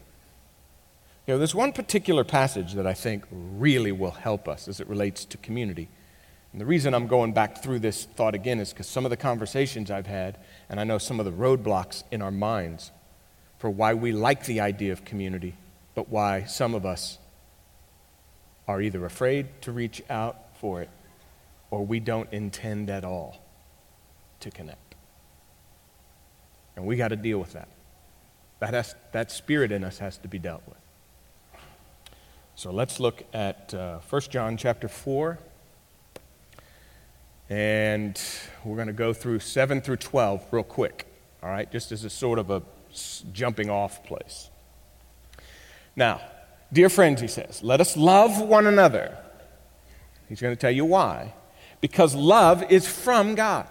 You 1.26 1.34
know, 1.34 1.38
there's 1.38 1.54
one 1.54 1.72
particular 1.72 2.24
passage 2.24 2.74
that 2.74 2.86
I 2.86 2.94
think 2.94 3.24
really 3.30 3.92
will 3.92 4.10
help 4.10 4.48
us 4.48 4.66
as 4.66 4.80
it 4.80 4.88
relates 4.88 5.24
to 5.26 5.36
community. 5.38 5.88
And 6.52 6.60
the 6.60 6.66
reason 6.66 6.94
I'm 6.94 7.06
going 7.06 7.32
back 7.32 7.62
through 7.62 7.78
this 7.78 8.04
thought 8.04 8.34
again 8.34 8.58
is 8.58 8.72
because 8.72 8.88
some 8.88 9.06
of 9.06 9.10
the 9.10 9.16
conversations 9.16 9.90
I've 9.90 10.08
had, 10.08 10.38
and 10.68 10.80
I 10.80 10.84
know 10.84 10.98
some 10.98 11.20
of 11.20 11.26
the 11.26 11.32
roadblocks 11.32 12.02
in 12.10 12.22
our 12.22 12.32
minds 12.32 12.90
for 13.58 13.70
why 13.70 13.94
we 13.94 14.10
like 14.10 14.46
the 14.46 14.60
idea 14.60 14.92
of 14.92 15.04
community, 15.04 15.54
but 15.94 16.08
why 16.08 16.44
some 16.44 16.74
of 16.74 16.84
us 16.84 17.18
are 18.70 18.80
either 18.80 19.04
afraid 19.04 19.48
to 19.62 19.72
reach 19.72 20.00
out 20.08 20.36
for 20.60 20.80
it 20.80 20.88
or 21.72 21.84
we 21.84 21.98
don't 21.98 22.32
intend 22.32 22.88
at 22.88 23.04
all 23.04 23.42
to 24.38 24.48
connect. 24.48 24.94
And 26.76 26.86
we 26.86 26.96
got 26.96 27.08
to 27.08 27.16
deal 27.16 27.38
with 27.38 27.52
that. 27.54 27.68
That, 28.60 28.74
has, 28.74 28.94
that 29.10 29.32
spirit 29.32 29.72
in 29.72 29.82
us 29.82 29.98
has 29.98 30.18
to 30.18 30.28
be 30.28 30.38
dealt 30.38 30.62
with. 30.68 30.78
So 32.54 32.70
let's 32.70 33.00
look 33.00 33.24
at 33.32 33.74
uh, 33.74 33.98
1 34.08 34.22
John 34.30 34.56
chapter 34.56 34.86
4. 34.86 35.38
And 37.48 38.20
we're 38.64 38.76
going 38.76 38.86
to 38.86 38.92
go 38.92 39.12
through 39.12 39.40
7 39.40 39.80
through 39.80 39.96
12 39.96 40.46
real 40.52 40.62
quick, 40.62 41.06
all 41.42 41.50
right, 41.50 41.70
just 41.72 41.90
as 41.90 42.04
a 42.04 42.10
sort 42.10 42.38
of 42.38 42.50
a 42.50 42.62
jumping 43.32 43.68
off 43.68 44.04
place. 44.04 44.48
Now, 45.96 46.20
Dear 46.72 46.88
friends, 46.88 47.20
he 47.20 47.26
says, 47.26 47.62
let 47.62 47.80
us 47.80 47.96
love 47.96 48.40
one 48.40 48.66
another. 48.66 49.16
He's 50.28 50.40
going 50.40 50.54
to 50.54 50.60
tell 50.60 50.70
you 50.70 50.84
why. 50.84 51.34
Because 51.80 52.14
love 52.14 52.70
is 52.70 52.86
from 52.86 53.34
God. 53.34 53.66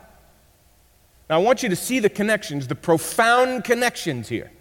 Now, 1.29 1.35
I 1.35 1.43
want 1.43 1.63
you 1.63 1.69
to 1.69 1.75
see 1.75 1.99
the 1.99 2.09
connections, 2.09 2.67
the 2.67 2.75
profound 2.75 3.63
connections 3.63 4.27
here. 4.27 4.51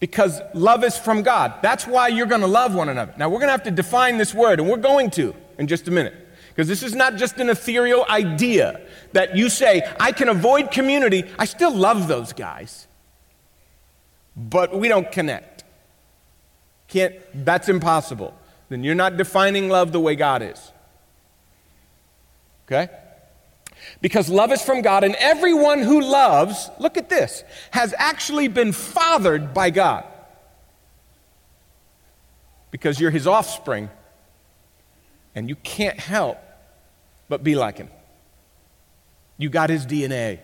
Because 0.00 0.40
love 0.54 0.84
is 0.84 0.96
from 0.96 1.22
God. 1.22 1.54
That's 1.62 1.86
why 1.86 2.08
you're 2.08 2.26
going 2.26 2.40
to 2.40 2.46
love 2.46 2.74
one 2.74 2.88
another. 2.88 3.14
Now, 3.16 3.28
we're 3.28 3.38
going 3.38 3.48
to 3.48 3.52
have 3.52 3.62
to 3.64 3.70
define 3.70 4.18
this 4.18 4.34
word, 4.34 4.58
and 4.58 4.68
we're 4.68 4.76
going 4.76 5.10
to 5.12 5.34
in 5.58 5.66
just 5.66 5.86
a 5.88 5.90
minute. 5.90 6.14
Because 6.48 6.68
this 6.68 6.82
is 6.82 6.94
not 6.94 7.16
just 7.16 7.38
an 7.38 7.50
ethereal 7.50 8.04
idea 8.08 8.80
that 9.12 9.36
you 9.36 9.48
say, 9.50 9.82
I 10.00 10.12
can 10.12 10.28
avoid 10.28 10.70
community. 10.70 11.24
I 11.38 11.44
still 11.44 11.74
love 11.74 12.08
those 12.08 12.32
guys, 12.32 12.86
but 14.34 14.76
we 14.76 14.88
don't 14.88 15.12
connect. 15.12 15.55
Can't, 16.88 17.14
that's 17.44 17.68
impossible. 17.68 18.34
Then 18.68 18.84
you're 18.84 18.94
not 18.94 19.16
defining 19.16 19.68
love 19.68 19.92
the 19.92 20.00
way 20.00 20.16
God 20.16 20.42
is. 20.42 20.72
Okay? 22.66 22.88
Because 24.00 24.28
love 24.28 24.52
is 24.52 24.62
from 24.62 24.82
God, 24.82 25.04
and 25.04 25.14
everyone 25.16 25.82
who 25.82 26.00
loves, 26.00 26.70
look 26.78 26.96
at 26.96 27.08
this, 27.08 27.44
has 27.70 27.94
actually 27.96 28.48
been 28.48 28.72
fathered 28.72 29.54
by 29.54 29.70
God. 29.70 30.04
Because 32.70 33.00
you're 33.00 33.10
his 33.10 33.26
offspring, 33.26 33.88
and 35.34 35.48
you 35.48 35.56
can't 35.56 35.98
help 35.98 36.38
but 37.28 37.44
be 37.44 37.54
like 37.54 37.78
him. 37.78 37.88
You 39.38 39.50
got 39.50 39.70
his 39.70 39.86
DNA. 39.86 40.40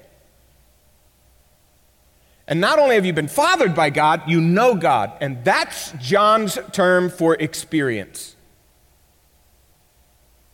And 2.53 2.61
not 2.61 2.79
only 2.79 2.97
have 2.97 3.07
you 3.07 3.15
been 3.15 3.29
fathered 3.29 3.75
by 3.75 3.89
God, 3.89 4.29
you 4.29 4.39
know 4.39 4.75
God. 4.75 5.13
And 5.23 5.43
that's 5.43 5.93
John's 5.93 6.59
term 6.73 7.09
for 7.09 7.35
experience. 7.37 8.37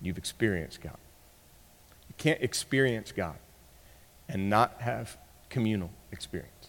You've 0.00 0.16
experienced 0.16 0.80
God. 0.80 0.96
You 2.08 2.14
can't 2.16 2.40
experience 2.40 3.10
God 3.10 3.34
and 4.28 4.48
not 4.48 4.76
have 4.78 5.18
communal 5.50 5.90
experience. 6.12 6.68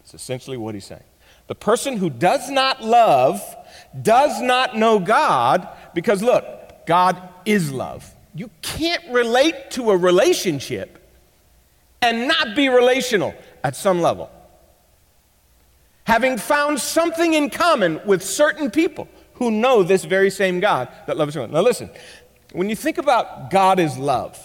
It's 0.00 0.14
essentially 0.14 0.56
what 0.56 0.74
he's 0.74 0.86
saying. 0.86 1.04
The 1.46 1.54
person 1.54 1.98
who 1.98 2.08
does 2.08 2.48
not 2.48 2.82
love 2.82 3.42
does 4.00 4.40
not 4.40 4.78
know 4.78 4.98
God 4.98 5.68
because, 5.92 6.22
look, 6.22 6.86
God 6.86 7.20
is 7.44 7.70
love. 7.70 8.10
You 8.34 8.48
can't 8.62 9.06
relate 9.10 9.72
to 9.72 9.90
a 9.90 9.96
relationship 9.98 11.02
and 12.00 12.28
not 12.28 12.56
be 12.56 12.70
relational 12.70 13.34
at 13.66 13.74
some 13.74 14.00
level. 14.00 14.30
Having 16.04 16.38
found 16.38 16.78
something 16.78 17.34
in 17.34 17.50
common 17.50 18.00
with 18.06 18.22
certain 18.22 18.70
people 18.70 19.08
who 19.34 19.50
know 19.50 19.82
this 19.82 20.04
very 20.04 20.30
same 20.30 20.60
God 20.60 20.88
that 21.08 21.16
loves 21.16 21.34
you. 21.34 21.44
Now, 21.48 21.62
listen, 21.62 21.90
when 22.52 22.70
you 22.70 22.76
think 22.76 22.96
about 22.96 23.50
God 23.50 23.80
is 23.80 23.98
love, 23.98 24.38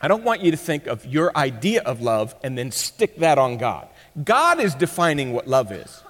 I 0.00 0.08
don't 0.08 0.24
want 0.24 0.40
you 0.40 0.50
to 0.52 0.56
think 0.56 0.86
of 0.86 1.04
your 1.04 1.36
idea 1.36 1.82
of 1.82 2.00
love 2.00 2.34
and 2.42 2.56
then 2.56 2.70
stick 2.70 3.18
that 3.18 3.36
on 3.36 3.58
God. 3.58 3.86
God 4.24 4.58
is 4.58 4.74
defining 4.74 5.34
what 5.34 5.46
love 5.46 5.70
is. 5.70 6.02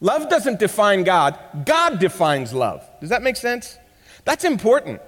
Love 0.00 0.28
doesn't 0.28 0.60
define 0.60 1.02
God, 1.02 1.36
God 1.66 1.98
defines 1.98 2.52
love. 2.52 2.88
Does 3.00 3.10
that 3.10 3.24
make 3.24 3.34
sense? 3.34 3.76
That's 4.24 4.44
important. 4.44 5.02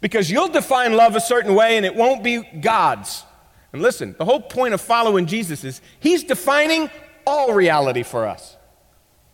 Because 0.00 0.30
you'll 0.30 0.48
define 0.48 0.96
love 0.96 1.16
a 1.16 1.20
certain 1.20 1.54
way 1.54 1.76
and 1.76 1.84
it 1.84 1.94
won't 1.94 2.24
be 2.24 2.40
God's. 2.40 3.24
And 3.72 3.82
listen, 3.82 4.14
the 4.18 4.24
whole 4.24 4.40
point 4.40 4.74
of 4.74 4.80
following 4.80 5.26
Jesus 5.26 5.64
is 5.64 5.80
he's 6.00 6.24
defining 6.24 6.90
all 7.26 7.52
reality 7.52 8.02
for 8.02 8.26
us. 8.26 8.56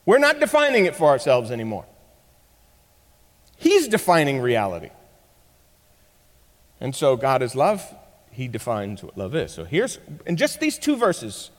We're 0.07 0.19
not 0.19 0.41
defining 0.41 0.87
it 0.87 0.97
for 0.97 1.09
ourselves 1.09 1.51
anymore. 1.51 1.87
He's 3.57 3.89
defining 3.89 4.41
reality. 4.41 4.91
And 6.81 6.95
so 6.95 7.17
God 7.17 7.43
is 7.43 7.55
love. 7.55 7.95
He 8.31 8.49
defines 8.49 9.03
what 9.03 9.17
love 9.17 9.35
is. 9.35 9.53
So 9.53 9.65
here's, 9.65 9.99
in 10.27 10.37
just 10.37 10.59
these 10.61 10.77
two 10.77 10.97
verses, 10.97 11.51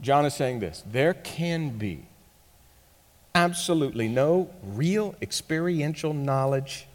John 0.00 0.24
is 0.24 0.34
saying 0.34 0.60
this 0.60 0.82
there 0.86 1.14
can 1.14 1.70
be 1.76 2.06
absolutely 3.34 4.08
no 4.08 4.50
real 4.62 5.14
experiential 5.20 6.14
knowledge 6.14 6.86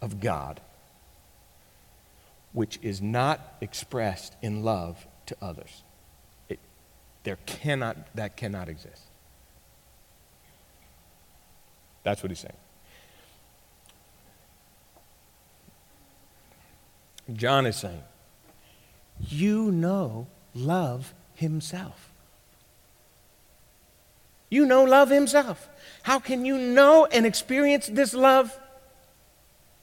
of 0.00 0.20
God 0.20 0.60
which 2.52 2.78
is 2.82 3.00
not 3.00 3.56
expressed 3.60 4.34
in 4.42 4.62
love 4.62 5.06
to 5.26 5.36
others. 5.40 5.84
It, 6.48 6.58
there 7.22 7.38
cannot, 7.46 7.96
that 8.14 8.36
cannot 8.36 8.68
exist. 8.68 9.02
That's 12.02 12.22
what 12.22 12.30
he's 12.30 12.40
saying. 12.40 12.56
John 17.32 17.66
is 17.66 17.76
saying, 17.76 18.02
You 19.20 19.70
know 19.70 20.26
love 20.54 21.14
himself. 21.34 22.12
You 24.50 24.64
know 24.64 24.84
love 24.84 25.10
himself. 25.10 25.68
How 26.02 26.18
can 26.18 26.44
you 26.44 26.56
know 26.56 27.06
and 27.06 27.26
experience 27.26 27.86
this 27.88 28.14
love 28.14 28.58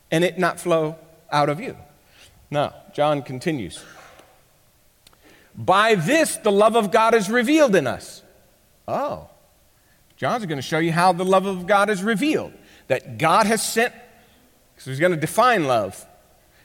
and 0.10 0.24
it 0.24 0.40
not 0.40 0.60
flow 0.60 0.96
out 1.32 1.50
of 1.50 1.60
you? 1.60 1.78
Now, 2.56 2.74
John 2.94 3.22
continues. 3.22 3.84
By 5.54 5.96
this, 5.96 6.38
the 6.38 6.54
love 6.54 6.78
of 6.78 6.90
God 6.90 7.14
is 7.14 7.30
revealed 7.30 7.76
in 7.76 7.86
us. 7.86 8.24
Oh, 8.88 9.30
John's 10.16 10.46
going 10.46 10.58
to 10.58 10.62
show 10.62 10.80
you 10.80 10.94
how 10.94 11.12
the 11.12 11.26
love 11.26 11.46
of 11.46 11.68
God 11.68 11.90
is 11.90 12.02
revealed. 12.02 12.54
That 12.88 13.18
God 13.18 13.46
has 13.46 13.62
sent, 13.62 13.94
so 14.78 14.90
he's 14.90 15.02
going 15.02 15.12
to 15.12 15.20
define 15.20 15.66
love. 15.66 16.06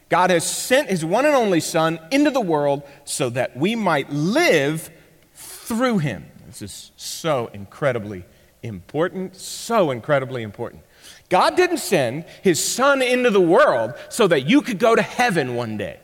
God 0.09 0.31
has 0.31 0.49
sent 0.49 0.91
his 0.91 1.05
one 1.05 1.27
and 1.27 1.35
only 1.35 1.59
Son 1.59 1.99
into 2.13 2.31
the 2.31 2.41
world 2.41 2.85
so 3.05 3.29
that 3.31 3.57
we 3.57 3.75
might 3.75 4.11
live 4.11 4.93
through 5.35 5.99
him. 5.99 6.25
This 6.47 6.63
is 6.63 6.93
so 6.95 7.51
incredibly 7.53 8.25
important, 8.63 9.35
so 9.35 9.91
incredibly 9.91 10.45
important. 10.45 10.85
God 11.31 11.57
didn't 11.57 11.79
send 11.79 12.25
his 12.43 12.63
son 12.63 13.01
into 13.01 13.31
the 13.31 13.41
world 13.41 13.95
so 14.11 14.27
that 14.27 14.47
you 14.47 14.61
could 14.61 14.79
go 14.79 14.95
to 14.95 15.01
heaven 15.01 15.55
one 15.55 15.77
day. 15.77 15.99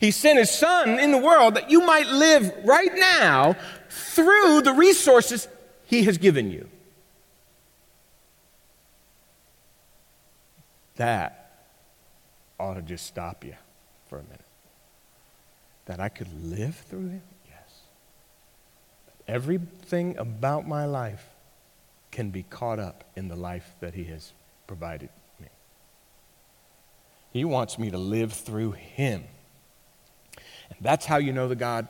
He 0.00 0.10
sent 0.10 0.38
his 0.38 0.50
son 0.50 0.98
in 0.98 1.12
the 1.12 1.18
world 1.18 1.54
that 1.54 1.70
you 1.70 1.82
might 1.82 2.08
live 2.08 2.52
right 2.64 2.92
now 2.94 3.54
through 3.88 4.62
the 4.62 4.72
resources 4.72 5.46
he 5.84 6.04
has 6.04 6.18
given 6.18 6.50
you. 6.50 6.68
That 10.96 11.66
ought 12.58 12.74
to 12.74 12.82
just 12.82 13.06
stop 13.06 13.44
you 13.44 13.54
for 14.08 14.18
a 14.18 14.22
minute. 14.22 14.40
That 15.84 16.00
I 16.00 16.08
could 16.08 16.32
live 16.42 16.76
through 16.88 17.08
him? 17.08 17.22
Yes. 17.46 17.80
Everything 19.28 20.16
about 20.16 20.66
my 20.66 20.86
life 20.86 21.31
can 22.12 22.30
be 22.30 22.44
caught 22.44 22.78
up 22.78 23.02
in 23.16 23.26
the 23.26 23.34
life 23.34 23.74
that 23.80 23.94
he 23.94 24.04
has 24.04 24.32
provided 24.68 25.08
me. 25.40 25.48
He 27.30 27.44
wants 27.44 27.78
me 27.78 27.90
to 27.90 27.98
live 27.98 28.32
through 28.32 28.72
him. 28.72 29.24
And 30.36 30.78
that's 30.80 31.06
how 31.06 31.16
you 31.16 31.32
know 31.32 31.48
the 31.48 31.56
God 31.56 31.88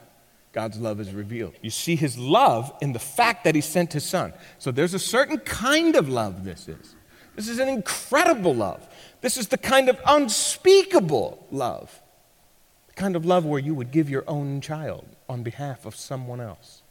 God's 0.52 0.78
love 0.78 1.00
is 1.00 1.12
revealed. 1.12 1.54
You 1.62 1.70
see 1.70 1.96
his 1.96 2.18
love 2.18 2.72
in 2.82 2.92
the 2.92 2.98
fact 2.98 3.44
that 3.44 3.54
he 3.54 3.60
sent 3.60 3.94
his 3.94 4.04
son. 4.04 4.34
So 4.58 4.70
there's 4.70 4.94
a 4.94 4.98
certain 4.98 5.38
kind 5.38 5.96
of 5.96 6.08
love 6.08 6.44
this 6.44 6.68
is. 6.68 6.94
This 7.34 7.48
is 7.48 7.58
an 7.58 7.68
incredible 7.68 8.54
love. 8.54 8.86
This 9.22 9.38
is 9.38 9.48
the 9.48 9.56
kind 9.56 9.88
of 9.88 9.98
unspeakable 10.06 11.46
love. 11.50 12.02
The 12.88 12.94
kind 12.94 13.16
of 13.16 13.24
love 13.24 13.46
where 13.46 13.60
you 13.60 13.74
would 13.74 13.90
give 13.90 14.10
your 14.10 14.24
own 14.28 14.60
child 14.60 15.06
on 15.26 15.42
behalf 15.42 15.86
of 15.86 15.96
someone 15.96 16.40
else. 16.40 16.81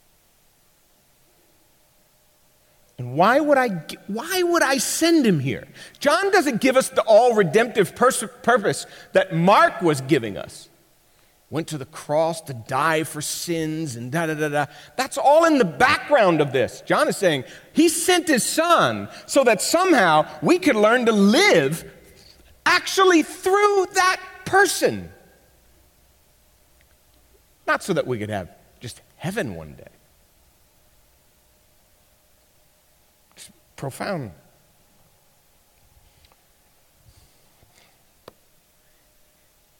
And 3.01 3.15
why 3.15 3.39
would 3.39 3.57
I, 3.57 3.69
why 4.05 4.43
would 4.43 4.61
I 4.61 4.77
send 4.77 5.25
him 5.25 5.39
here? 5.39 5.67
John 5.97 6.31
doesn't 6.31 6.61
give 6.61 6.77
us 6.77 6.89
the 6.89 7.01
all 7.01 7.33
redemptive 7.33 7.95
pers- 7.95 8.23
purpose 8.43 8.85
that 9.13 9.35
Mark 9.35 9.81
was 9.81 10.01
giving 10.01 10.37
us. 10.37 10.69
Went 11.49 11.67
to 11.69 11.79
the 11.79 11.87
cross 11.87 12.41
to 12.41 12.53
die 12.53 13.03
for 13.03 13.19
sins 13.19 13.95
and 13.95 14.11
da 14.11 14.27
da 14.27 14.35
da 14.35 14.49
da. 14.49 14.65
That's 14.97 15.17
all 15.17 15.45
in 15.45 15.57
the 15.57 15.65
background 15.65 16.41
of 16.41 16.51
this. 16.51 16.83
John 16.85 17.07
is 17.07 17.17
saying 17.17 17.45
he 17.73 17.89
sent 17.89 18.27
his 18.27 18.43
son 18.43 19.09
so 19.25 19.43
that 19.45 19.63
somehow 19.63 20.27
we 20.43 20.59
could 20.59 20.75
learn 20.75 21.07
to 21.07 21.11
live 21.11 21.91
actually 22.67 23.23
through 23.23 23.87
that 23.95 24.21
person. 24.45 25.09
Not 27.65 27.81
so 27.81 27.93
that 27.93 28.05
we 28.05 28.19
could 28.19 28.29
have 28.29 28.49
just 28.79 29.01
heaven 29.15 29.55
one 29.55 29.73
day. 29.73 29.87
It's 33.35 33.49
profound. 33.81 34.29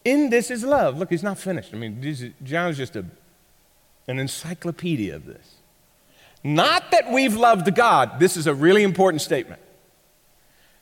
In 0.04 0.28
this 0.28 0.50
is 0.50 0.64
love. 0.64 0.98
Look, 0.98 1.10
he's 1.10 1.22
not 1.22 1.38
finished. 1.38 1.72
I 1.72 1.76
mean, 1.76 2.02
is, 2.02 2.26
John's 2.42 2.76
just 2.76 2.96
a, 2.96 3.04
an 4.08 4.18
encyclopedia 4.18 5.14
of 5.14 5.24
this. 5.24 5.54
Not 6.42 6.90
that 6.90 7.12
we've 7.12 7.36
loved 7.36 7.72
God. 7.76 8.18
This 8.18 8.36
is 8.36 8.48
a 8.48 8.54
really 8.54 8.82
important 8.82 9.22
statement. 9.22 9.62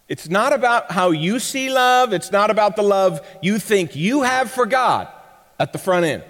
It's 0.09 0.31
not 0.31 0.55
about 0.55 0.91
how 0.91 1.11
you 1.11 1.39
see 1.39 1.71
love, 1.71 2.15
it's 2.15 2.33
not 2.33 2.51
about 2.51 2.75
the 2.75 2.83
love 2.83 3.21
you 3.43 3.59
think 3.59 3.95
you 3.95 4.23
have 4.23 4.51
for 4.51 4.65
God 4.65 5.09
at 5.59 5.75
the 5.75 5.79
front 5.79 6.07
end. 6.07 6.25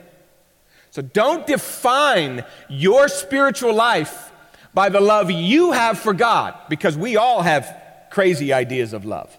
So 0.90 1.02
don't 1.02 1.46
define 1.46 2.44
your 2.68 3.06
spiritual 3.06 3.72
life 3.72 4.30
by 4.72 4.88
the 4.88 5.00
love 5.00 5.30
you 5.30 5.72
have 5.72 5.98
for 5.98 6.12
God, 6.12 6.54
because 6.68 6.96
we 6.96 7.16
all 7.16 7.42
have 7.42 7.76
crazy 8.10 8.52
ideas 8.52 8.92
of 8.92 9.04
love. 9.04 9.36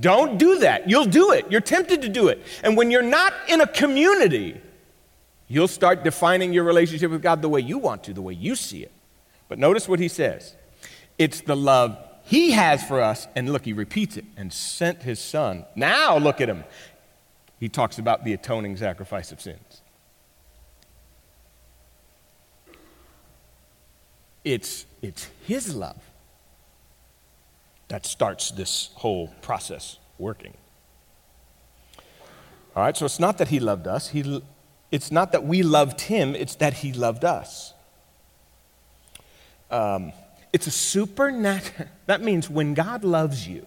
Don't 0.00 0.38
do 0.38 0.58
that. 0.60 0.88
You'll 0.88 1.04
do 1.04 1.32
it. 1.32 1.50
You're 1.50 1.60
tempted 1.60 2.02
to 2.02 2.08
do 2.08 2.28
it. 2.28 2.42
And 2.62 2.76
when 2.76 2.90
you're 2.90 3.02
not 3.02 3.32
in 3.48 3.60
a 3.60 3.66
community, 3.66 4.60
you'll 5.46 5.68
start 5.68 6.02
defining 6.02 6.52
your 6.52 6.64
relationship 6.64 7.10
with 7.10 7.22
God 7.22 7.42
the 7.42 7.48
way 7.48 7.60
you 7.60 7.78
want 7.78 8.04
to, 8.04 8.14
the 8.14 8.22
way 8.22 8.32
you 8.32 8.56
see 8.56 8.82
it. 8.82 8.92
But 9.48 9.58
notice 9.58 9.88
what 9.88 10.00
he 10.00 10.08
says 10.08 10.54
it's 11.18 11.42
the 11.42 11.56
love 11.56 11.98
he 12.24 12.52
has 12.52 12.82
for 12.82 13.00
us. 13.00 13.28
And 13.36 13.52
look, 13.52 13.64
he 13.64 13.72
repeats 13.72 14.16
it 14.16 14.24
and 14.36 14.52
sent 14.52 15.02
his 15.02 15.20
son. 15.20 15.64
Now 15.76 16.16
look 16.16 16.40
at 16.40 16.48
him. 16.48 16.64
He 17.60 17.68
talks 17.68 17.98
about 17.98 18.24
the 18.24 18.32
atoning 18.32 18.76
sacrifice 18.76 19.30
of 19.30 19.40
sins. 19.40 19.60
It's, 24.44 24.86
it's 25.02 25.28
his 25.46 25.74
love 25.74 26.00
that 27.88 28.06
starts 28.06 28.50
this 28.50 28.90
whole 28.94 29.28
process 29.40 29.98
working. 30.18 30.54
All 32.76 32.82
right, 32.82 32.96
so 32.96 33.04
it's 33.04 33.20
not 33.20 33.38
that 33.38 33.48
he 33.48 33.60
loved 33.60 33.86
us. 33.86 34.08
He, 34.08 34.42
it's 34.90 35.10
not 35.10 35.32
that 35.32 35.44
we 35.44 35.62
loved 35.62 36.02
him, 36.02 36.34
it's 36.34 36.56
that 36.56 36.74
he 36.74 36.92
loved 36.92 37.24
us. 37.24 37.72
Um, 39.70 40.12
it's 40.52 40.66
a 40.66 40.70
supernatural, 40.70 41.88
that 42.06 42.20
means 42.20 42.50
when 42.50 42.74
God 42.74 43.04
loves 43.04 43.46
you, 43.46 43.66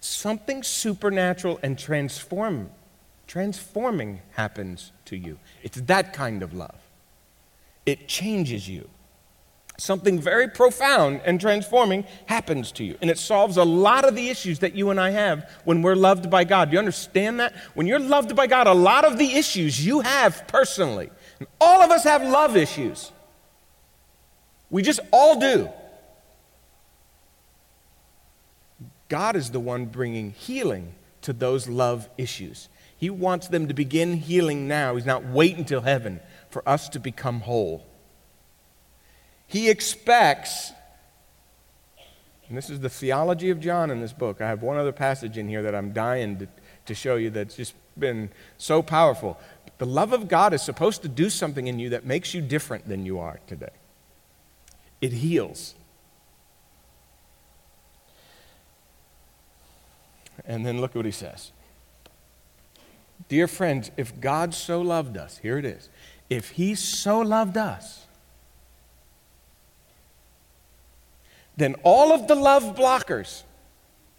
something 0.00 0.62
supernatural 0.62 1.58
and 1.62 1.78
transform, 1.78 2.70
transforming 3.26 4.20
happens 4.32 4.92
to 5.06 5.16
you. 5.16 5.38
It's 5.62 5.80
that 5.82 6.12
kind 6.12 6.42
of 6.42 6.54
love. 6.54 6.78
It 7.84 8.08
changes 8.08 8.68
you. 8.68 8.88
Something 9.80 10.20
very 10.20 10.48
profound 10.48 11.20
and 11.24 11.40
transforming 11.40 12.04
happens 12.26 12.72
to 12.72 12.84
you. 12.84 12.98
And 13.00 13.10
it 13.10 13.18
solves 13.18 13.56
a 13.56 13.64
lot 13.64 14.04
of 14.04 14.16
the 14.16 14.28
issues 14.28 14.58
that 14.58 14.74
you 14.74 14.90
and 14.90 15.00
I 15.00 15.10
have 15.10 15.48
when 15.64 15.82
we're 15.82 15.94
loved 15.94 16.28
by 16.28 16.42
God. 16.42 16.70
Do 16.70 16.74
you 16.74 16.80
understand 16.80 17.38
that? 17.38 17.54
When 17.74 17.86
you're 17.86 18.00
loved 18.00 18.34
by 18.34 18.48
God, 18.48 18.66
a 18.66 18.72
lot 18.72 19.04
of 19.04 19.18
the 19.18 19.34
issues 19.34 19.84
you 19.84 20.00
have 20.00 20.48
personally, 20.48 21.10
all 21.60 21.80
of 21.80 21.92
us 21.92 22.02
have 22.02 22.22
love 22.22 22.56
issues. 22.56 23.12
We 24.68 24.82
just 24.82 24.98
all 25.12 25.38
do. 25.38 25.70
God 29.08 29.36
is 29.36 29.50
the 29.52 29.60
one 29.60 29.86
bringing 29.86 30.32
healing 30.32 30.94
to 31.22 31.32
those 31.32 31.68
love 31.68 32.08
issues. 32.18 32.68
He 32.96 33.10
wants 33.10 33.46
them 33.46 33.68
to 33.68 33.74
begin 33.74 34.14
healing 34.14 34.66
now. 34.66 34.96
He's 34.96 35.06
not 35.06 35.24
waiting 35.24 35.60
until 35.60 35.82
heaven 35.82 36.18
for 36.50 36.68
us 36.68 36.88
to 36.90 36.98
become 36.98 37.40
whole. 37.40 37.86
He 39.48 39.68
expects, 39.68 40.70
and 42.48 42.56
this 42.56 42.70
is 42.70 42.78
the 42.80 42.88
theology 42.88 43.50
of 43.50 43.58
John 43.58 43.90
in 43.90 44.00
this 44.00 44.12
book. 44.12 44.40
I 44.40 44.46
have 44.46 44.62
one 44.62 44.76
other 44.76 44.92
passage 44.92 45.36
in 45.36 45.48
here 45.48 45.62
that 45.62 45.74
I'm 45.74 45.92
dying 45.92 46.38
to, 46.38 46.48
to 46.86 46.94
show 46.94 47.16
you 47.16 47.30
that's 47.30 47.56
just 47.56 47.74
been 47.98 48.30
so 48.58 48.82
powerful. 48.82 49.40
The 49.78 49.86
love 49.86 50.12
of 50.12 50.28
God 50.28 50.52
is 50.52 50.62
supposed 50.62 51.02
to 51.02 51.08
do 51.08 51.30
something 51.30 51.66
in 51.66 51.80
you 51.80 51.90
that 51.90 52.04
makes 52.04 52.34
you 52.34 52.42
different 52.42 52.88
than 52.88 53.04
you 53.04 53.18
are 53.18 53.40
today 53.48 53.70
it 55.00 55.12
heals. 55.12 55.74
And 60.44 60.64
then 60.64 60.80
look 60.80 60.92
at 60.92 60.96
what 60.96 61.04
he 61.04 61.12
says. 61.12 61.52
Dear 63.28 63.46
friends, 63.46 63.90
if 63.96 64.20
God 64.20 64.54
so 64.54 64.80
loved 64.80 65.16
us, 65.16 65.38
here 65.38 65.58
it 65.58 65.64
is. 65.64 65.88
If 66.30 66.50
he 66.50 66.74
so 66.74 67.20
loved 67.20 67.56
us, 67.56 68.06
then 71.58 71.74
all 71.82 72.12
of 72.12 72.28
the 72.28 72.36
love 72.36 72.76
blockers 72.76 73.42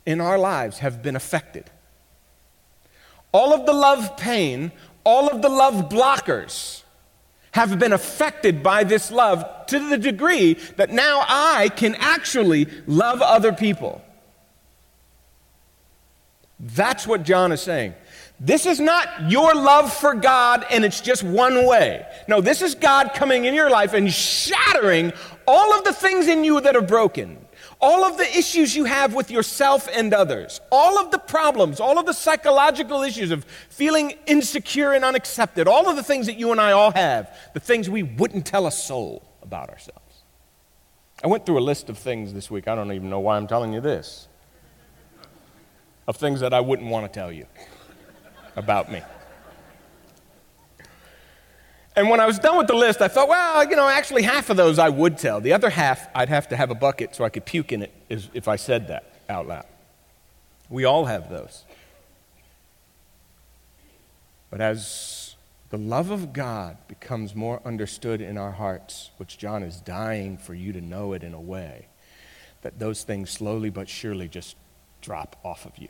in 0.06 0.20
our 0.20 0.38
lives 0.38 0.80
have 0.80 1.02
been 1.02 1.16
affected. 1.16 1.72
All 3.32 3.54
of 3.54 3.66
the 3.66 3.74
love 3.74 4.18
pain, 4.18 4.72
all 5.06 5.30
of 5.30 5.42
the 5.42 5.50
love 5.50 5.88
blockers 5.88 6.84
have 7.52 7.80
been 7.80 7.94
affected 7.94 8.62
by 8.62 8.84
this 8.84 9.10
love 9.10 9.46
to 9.68 9.90
the 9.90 9.98
degree 9.98 10.54
that 10.76 10.92
now 10.92 11.24
I 11.28 11.70
can 11.70 11.96
actually 11.96 12.68
love 12.86 13.22
other 13.22 13.54
people. 13.54 14.04
That's 16.60 17.08
what 17.08 17.24
John 17.24 17.52
is 17.52 17.62
saying. 17.62 17.94
This 18.40 18.66
is 18.66 18.80
not 18.80 19.30
your 19.30 19.54
love 19.54 19.92
for 19.92 20.14
God 20.14 20.66
and 20.70 20.86
it's 20.86 21.02
just 21.02 21.24
one 21.24 21.66
way. 21.66 22.06
No, 22.28 22.42
this 22.42 22.62
is 22.62 22.76
God 22.76 23.12
coming 23.14 23.46
in 23.46 23.54
your 23.54 23.70
life 23.70 23.94
and 23.94 24.12
shattering 24.12 25.12
all 25.46 25.74
of 25.74 25.84
the 25.84 25.94
things 25.94 26.28
in 26.28 26.44
you 26.44 26.62
that 26.62 26.76
are 26.76 26.82
broken 26.82 27.46
all 27.82 28.04
of 28.04 28.18
the 28.18 28.38
issues 28.38 28.76
you 28.76 28.86
have 28.86 29.14
with 29.14 29.32
yourself 29.32 29.88
and 29.94 30.14
others, 30.14 30.60
all 30.72 31.00
of 31.00 31.12
the 31.12 31.18
problems, 31.18 31.80
all 31.80 31.98
of 31.98 32.06
the 32.06 32.14
psychological 32.14 33.04
issues 33.04 33.32
of 33.32 33.46
feeling 33.70 34.14
insecure 34.28 34.92
and 34.92 35.06
unaccepted, 35.06 35.68
all 35.68 35.90
of 35.90 35.96
the 35.96 36.04
things 36.04 36.26
that 36.26 36.38
you 36.38 36.52
and 36.52 36.60
I 36.60 36.74
all 36.74 36.92
have, 36.92 37.34
the 37.54 37.60
things 37.60 37.90
we 37.90 38.04
wouldn't 38.04 38.46
tell 38.46 38.68
a 38.68 38.72
soul 38.72 39.24
about 39.42 39.70
ourselves. 39.70 40.24
I 41.24 41.28
went 41.28 41.46
through 41.46 41.60
a 41.60 41.62
list 41.62 41.90
of 41.90 41.98
things 41.98 42.34
this 42.34 42.52
week. 42.52 42.68
I 42.68 42.76
don't 42.76 42.92
even 42.92 43.10
know 43.10 43.20
why 43.20 43.38
I'm 43.38 43.48
telling 43.48 43.74
you 43.74 43.82
this. 43.82 44.29
Of 46.10 46.18
things 46.18 46.40
that 46.40 46.56
I 46.56 46.60
wouldn't 46.60 46.90
want 46.90 47.06
to 47.06 47.20
tell 47.20 47.32
you 47.32 47.46
about 48.56 48.92
me. 48.92 49.04
And 51.96 52.10
when 52.10 52.20
I 52.20 52.26
was 52.26 52.40
done 52.40 52.58
with 52.58 52.66
the 52.66 52.74
list, 52.74 53.00
I 53.00 53.08
thought, 53.08 53.30
well, 53.30 53.70
you 53.70 53.76
know, 53.76 53.88
actually, 53.88 54.24
half 54.24 54.50
of 54.50 54.58
those 54.58 54.80
I 54.80 54.90
would 54.90 55.20
tell. 55.20 55.40
The 55.40 55.54
other 55.54 55.70
half, 55.70 56.08
I'd 56.16 56.30
have 56.30 56.48
to 56.48 56.56
have 56.56 56.72
a 56.72 56.74
bucket 56.74 57.16
so 57.16 57.24
I 57.24 57.30
could 57.30 57.46
puke 57.46 57.72
in 57.72 57.84
it 57.84 57.94
if 58.10 58.48
I 58.48 58.56
said 58.56 58.88
that 58.88 59.04
out 59.30 59.48
loud. 59.48 59.68
We 60.68 60.84
all 60.84 61.06
have 61.06 61.30
those. 61.30 61.64
But 64.50 64.62
as 64.62 65.36
the 65.70 65.78
love 65.78 66.10
of 66.10 66.34
God 66.34 66.78
becomes 66.88 67.36
more 67.36 67.62
understood 67.64 68.20
in 68.20 68.36
our 68.36 68.54
hearts, 68.54 69.12
which 69.18 69.38
John 69.38 69.62
is 69.62 69.80
dying 69.80 70.40
for 70.40 70.56
you 70.56 70.74
to 70.74 70.82
know 70.82 71.14
it 71.14 71.24
in 71.24 71.36
a 71.36 71.40
way, 71.40 71.86
that 72.64 72.80
those 72.80 73.04
things 73.04 73.30
slowly 73.30 73.70
but 73.70 73.88
surely 73.88 74.28
just 74.28 74.56
drop 75.02 75.36
off 75.44 75.68
of 75.68 75.78
you. 75.78 75.90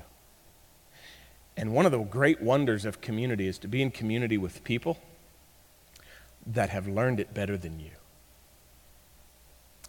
And 1.60 1.74
one 1.74 1.86
of 1.86 1.92
the 1.92 2.00
great 2.00 2.42
wonders 2.42 2.86
of 2.86 3.02
community 3.02 3.46
is 3.46 3.58
to 3.60 3.68
be 3.68 3.82
in 3.82 3.92
community 3.92 4.38
with 4.38 4.64
people 4.64 4.98
that 6.48 6.70
have 6.70 6.88
learned 6.88 7.20
it 7.20 7.34
better 7.34 7.58
than 7.58 7.82
you. 7.82 7.92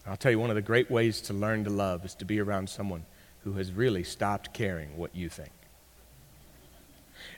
I'll 0.04 0.16
tell 0.16 0.32
you, 0.32 0.40
one 0.40 0.50
of 0.50 0.56
the 0.56 0.62
great 0.62 0.90
ways 0.90 1.20
to 1.22 1.32
learn 1.32 1.62
to 1.62 1.70
love 1.70 2.04
is 2.04 2.16
to 2.16 2.24
be 2.24 2.40
around 2.40 2.68
someone 2.68 3.04
who 3.44 3.52
has 3.52 3.70
really 3.70 4.02
stopped 4.02 4.52
caring 4.52 4.96
what 4.96 5.14
you 5.14 5.28
think. 5.28 5.52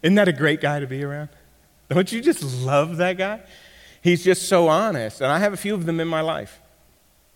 Isn't 0.02 0.14
that 0.14 0.28
a 0.28 0.32
great 0.32 0.62
guy 0.62 0.80
to 0.80 0.86
be 0.86 1.04
around? 1.04 1.28
Don't 1.90 2.10
you 2.10 2.22
just 2.22 2.42
love 2.42 2.96
that 2.96 3.18
guy? 3.18 3.42
He's 4.00 4.24
just 4.24 4.48
so 4.48 4.68
honest. 4.68 5.20
And 5.20 5.30
I 5.30 5.40
have 5.40 5.52
a 5.52 5.58
few 5.58 5.74
of 5.74 5.84
them 5.84 6.00
in 6.00 6.08
my 6.08 6.22
life. 6.22 6.58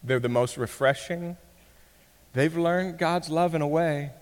They're 0.02 0.18
the 0.18 0.30
most 0.30 0.56
refreshing. 0.56 1.37
They've 2.32 2.56
learned 2.56 2.96
God's 2.96 3.28
love 3.28 3.54
in 3.54 3.61
a 3.61 3.68
way 3.68 4.12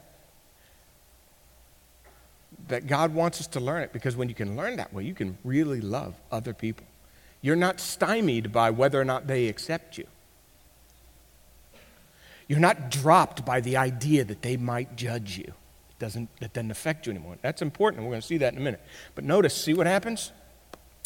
that 2.68 2.86
God 2.86 3.14
wants 3.14 3.40
us 3.40 3.46
to 3.48 3.60
learn 3.60 3.82
it 3.82 3.92
because 3.92 4.16
when 4.16 4.28
you 4.28 4.34
can 4.34 4.56
learn 4.56 4.76
that 4.76 4.92
way, 4.92 5.04
you 5.04 5.14
can 5.14 5.38
really 5.44 5.80
love 5.80 6.14
other 6.32 6.54
people. 6.54 6.86
You're 7.40 7.56
not 7.56 7.78
stymied 7.78 8.52
by 8.52 8.70
whether 8.70 9.00
or 9.00 9.04
not 9.04 9.26
they 9.26 9.48
accept 9.48 9.98
you. 9.98 10.06
You're 12.48 12.60
not 12.60 12.90
dropped 12.90 13.44
by 13.44 13.60
the 13.60 13.76
idea 13.76 14.24
that 14.24 14.42
they 14.42 14.56
might 14.56 14.96
judge 14.96 15.38
you. 15.38 15.44
It 15.44 15.98
doesn't, 15.98 16.28
that 16.40 16.52
doesn't 16.52 16.70
affect 16.70 17.06
you 17.06 17.10
anymore. 17.10 17.36
That's 17.42 17.62
important. 17.62 18.02
We're 18.02 18.10
going 18.10 18.20
to 18.20 18.26
see 18.26 18.38
that 18.38 18.52
in 18.52 18.58
a 18.58 18.62
minute. 18.62 18.80
But 19.14 19.24
notice, 19.24 19.54
see 19.54 19.74
what 19.74 19.86
happens? 19.86 20.32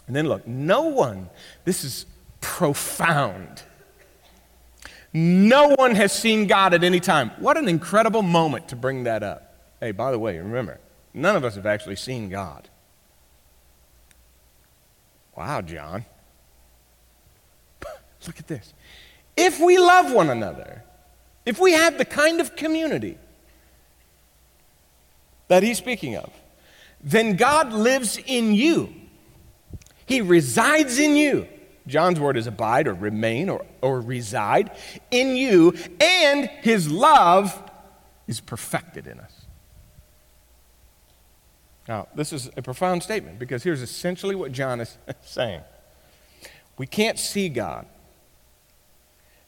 And 0.07 0.17
then 0.17 0.27
look, 0.27 0.47
no 0.47 0.83
one, 0.83 1.29
this 1.65 1.85
is 1.85 2.07
profound. 2.41 3.63
No 5.13 5.75
one 5.77 5.95
has 5.95 6.13
seen 6.13 6.47
God 6.47 6.75
at 6.75 6.85
any 6.85 7.01
time. 7.01 7.31
What 7.39 7.57
an 7.57 7.69
incredible 7.69 8.23
moment 8.23 8.69
to 8.69 8.77
bring 8.77 9.05
that 9.05 9.23
up. 9.23 9.55
Hey, 9.81 9.93
by 9.93 10.11
the 10.11 10.19
way, 10.19 10.39
remember, 10.39 10.79
none 11.19 11.37
of 11.37 11.45
us 11.45 11.55
have 11.57 11.67
actually 11.67 11.97
seen 11.97 12.29
God. 12.29 12.69
Wow, 15.37 15.61
John. 15.61 16.05
Look 18.27 18.39
at 18.39 18.47
this. 18.47 18.73
If 19.37 19.61
we 19.61 19.79
love 19.79 20.13
one 20.13 20.31
another, 20.31 20.83
if 21.47 21.61
we 21.61 21.73
have 21.73 21.97
the 21.97 22.05
kind 22.05 22.41
of 22.41 22.57
community 22.57 23.19
that 25.47 25.63
he's 25.63 25.79
speaking 25.79 26.17
of, 26.17 26.31
then 27.01 27.37
God 27.37 27.73
lives 27.73 28.19
in 28.27 28.55
you. 28.55 28.93
He 30.07 30.21
resides 30.21 30.99
in 30.99 31.17
you. 31.17 31.47
John's 31.87 32.21
word 32.21 32.37
is 32.37 32.47
abide 32.47 32.87
or 32.87 32.95
remain 32.95 33.49
or, 33.49 33.65
or 33.81 34.01
reside 34.01 34.71
in 35.11 35.37
you, 35.37 35.75
and 36.01 36.47
his 36.63 36.91
love 36.91 37.63
is 38.27 38.41
perfected 38.41 39.07
in 39.07 39.21
us. 39.21 39.38
Now, 41.89 42.07
this 42.15 42.35
is 42.35 42.51
a 42.57 42.63
profound 42.63 43.03
statement 43.03 43.39
because 43.39 43.63
here's 43.63 43.81
essentially 43.81 44.35
what 44.35 44.53
John 44.53 44.81
is 44.81 44.97
saying. 45.23 45.63
We 46.77 46.87
can't 46.87 47.19
see 47.19 47.49
God 47.49 47.87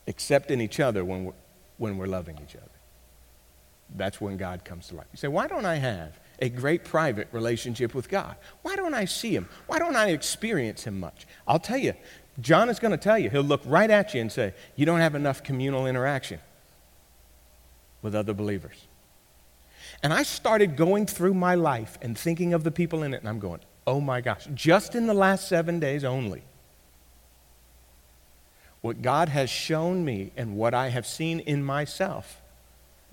except 0.07 0.50
in 0.50 0.61
each 0.61 0.81
other 0.81 1.05
when 1.05 1.26
we're, 1.26 1.33
when 1.76 1.98
we're 1.98 2.07
loving 2.07 2.38
each 2.42 2.57
other. 2.57 2.64
That's 3.94 4.20
when 4.20 4.38
God 4.38 4.64
comes 4.64 4.88
to 4.88 4.96
life. 4.96 5.07
You 5.12 5.18
say, 5.18 5.29
why 5.29 5.46
don't 5.46 5.66
I 5.66 5.76
have 5.76 6.18
a 6.38 6.48
great 6.48 6.85
private 6.85 7.29
relationship 7.33 7.94
with 7.94 8.09
God? 8.09 8.37
Why 8.62 8.74
don't 8.74 8.94
I 8.94 9.05
see 9.05 9.35
Him? 9.35 9.48
Why 9.66 9.79
don't 9.79 9.96
I 9.96 10.11
experience 10.11 10.85
Him 10.85 10.98
much? 10.98 11.26
I'll 11.46 11.59
tell 11.59 11.76
you, 11.76 11.92
John 12.40 12.70
is 12.70 12.79
going 12.79 12.92
to 12.92 12.96
tell 12.96 13.18
you. 13.18 13.29
He'll 13.31 13.42
look 13.42 13.62
right 13.66 13.90
at 13.90 14.14
you 14.14 14.20
and 14.20 14.33
say, 14.33 14.55
You 14.76 14.87
don't 14.87 15.00
have 15.00 15.14
enough 15.14 15.42
communal 15.42 15.87
interaction 15.87 16.40
with 18.00 18.14
other 18.14 18.33
believers. 18.33 18.87
And 20.02 20.12
I 20.12 20.22
started 20.22 20.76
going 20.76 21.06
through 21.06 21.34
my 21.34 21.54
life 21.54 21.98
and 22.00 22.16
thinking 22.16 22.54
of 22.54 22.64
the 22.64 22.70
people 22.70 23.02
in 23.02 23.12
it, 23.14 23.20
and 23.20 23.28
I'm 23.28 23.38
going, 23.38 23.60
Oh 23.86 24.00
my 24.00 24.20
gosh, 24.20 24.46
just 24.54 24.94
in 24.94 25.06
the 25.06 25.14
last 25.14 25.48
seven 25.48 25.80
days 25.80 26.04
only, 26.04 26.42
what 28.82 29.02
God 29.02 29.28
has 29.28 29.50
shown 29.50 30.04
me 30.04 30.32
and 30.36 30.56
what 30.56 30.74
I 30.74 30.88
have 30.88 31.06
seen 31.06 31.40
in 31.40 31.64
myself 31.64 32.40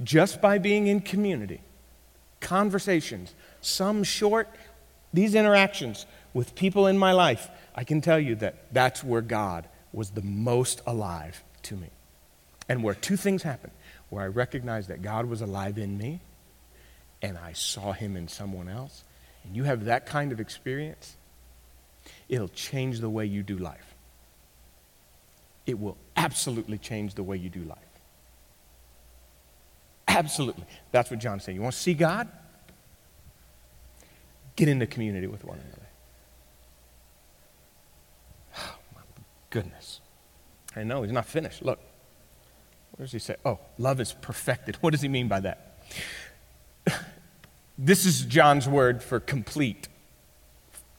just 0.03 0.41
by 0.41 0.57
being 0.57 0.87
in 0.87 1.01
community, 1.01 1.61
conversations, 2.39 3.33
some 3.61 4.03
short, 4.03 4.47
these 5.13 5.35
interactions 5.35 6.05
with 6.33 6.55
people 6.55 6.87
in 6.87 6.97
my 6.97 7.11
life, 7.11 7.49
I 7.73 7.83
can 7.83 8.01
tell 8.01 8.19
you 8.19 8.35
that 8.35 8.71
that's 8.71 9.03
where 9.03 9.21
God 9.21 9.67
was 9.91 10.11
the 10.11 10.21
most 10.21 10.81
alive 10.85 11.43
to 11.63 11.75
me. 11.75 11.89
And 12.69 12.83
where 12.83 12.93
two 12.93 13.17
things 13.17 13.43
happened 13.43 13.73
where 14.09 14.23
I 14.23 14.27
recognized 14.27 14.89
that 14.89 15.01
God 15.01 15.25
was 15.25 15.41
alive 15.41 15.77
in 15.77 15.97
me 15.97 16.19
and 17.21 17.37
I 17.37 17.53
saw 17.53 17.93
him 17.93 18.15
in 18.15 18.27
someone 18.27 18.69
else. 18.69 19.03
And 19.43 19.55
you 19.55 19.63
have 19.63 19.85
that 19.85 20.05
kind 20.05 20.31
of 20.31 20.39
experience, 20.39 21.15
it'll 22.27 22.49
change 22.49 22.99
the 22.99 23.09
way 23.09 23.25
you 23.25 23.43
do 23.43 23.57
life 23.57 23.95
it 25.67 25.77
will 25.77 25.97
absolutely 26.15 26.77
change 26.77 27.13
the 27.13 27.21
way 27.21 27.37
you 27.37 27.49
do 27.49 27.61
life. 27.63 27.77
Absolutely. 30.07 30.63
That's 30.91 31.11
what 31.11 31.19
John's 31.19 31.43
saying. 31.43 31.57
You 31.57 31.61
want 31.61 31.75
to 31.75 31.79
see 31.79 31.93
God? 31.93 32.29
Get 34.55 34.69
into 34.69 34.87
community 34.87 35.27
with 35.27 35.43
one 35.43 35.59
another. 35.59 35.87
Oh, 38.57 38.75
my 38.95 39.01
goodness. 39.49 39.99
I 40.75 40.83
know, 40.83 41.03
he's 41.03 41.11
not 41.11 41.25
finished. 41.25 41.61
Look. 41.61 41.79
What 42.95 43.05
does 43.05 43.11
he 43.11 43.19
say? 43.19 43.35
Oh, 43.45 43.59
love 43.77 43.99
is 43.99 44.13
perfected. 44.13 44.75
What 44.81 44.91
does 44.91 45.01
he 45.01 45.09
mean 45.09 45.27
by 45.27 45.41
that? 45.41 45.83
This 47.77 48.05
is 48.05 48.21
John's 48.21 48.67
word 48.67 49.03
for 49.03 49.19
complete. 49.19 49.87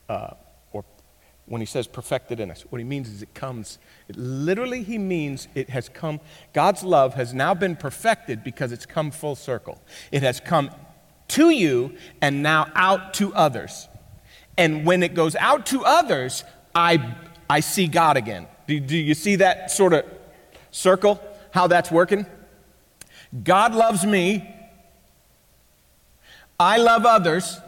Uh, 0.09 0.35
or 0.73 0.85
when 1.47 1.61
he 1.61 1.67
says 1.67 1.87
perfected 1.87 2.41
in 2.41 2.51
us. 2.51 2.62
What 2.71 2.79
he 2.79 2.85
means 2.85 3.09
is 3.09 3.23
it 3.23 3.35
comes, 3.35 3.79
it 4.09 4.17
literally, 4.17 4.83
he 4.83 4.99
means 4.99 5.49
it 5.55 5.71
has 5.71 5.88
come, 5.88 6.21
God's 6.53 6.83
love 6.83 7.14
has 7.14 7.35
now 7.35 7.55
been 7.55 7.77
perfected 7.77 8.45
because 8.45 8.73
it's 8.73 8.87
come 8.87 9.11
full 9.11 9.35
circle. 9.35 9.83
It 10.12 10.23
has 10.23 10.41
come 10.41 10.71
to 11.29 11.51
you 11.51 11.95
and 12.21 12.43
now 12.43 12.71
out 12.75 13.14
to 13.14 13.35
others. 13.35 13.88
And 14.57 14.87
when 14.87 15.03
it 15.03 15.14
goes 15.14 15.37
out 15.37 15.67
to 15.67 15.85
others, 15.85 16.45
I, 16.75 17.14
I 17.49 17.61
see 17.61 17.87
God 17.87 18.17
again. 18.17 18.47
Do, 18.67 18.79
do 18.81 18.97
you 18.97 19.14
see 19.14 19.37
that 19.37 19.71
sort 19.71 19.93
of 19.93 20.05
circle, 20.71 21.21
how 21.51 21.67
that's 21.67 21.91
working? 21.91 22.27
God 23.43 23.75
loves 23.75 24.05
me, 24.05 24.55
I 26.61 26.79
love 26.79 27.07
others, 27.07 27.61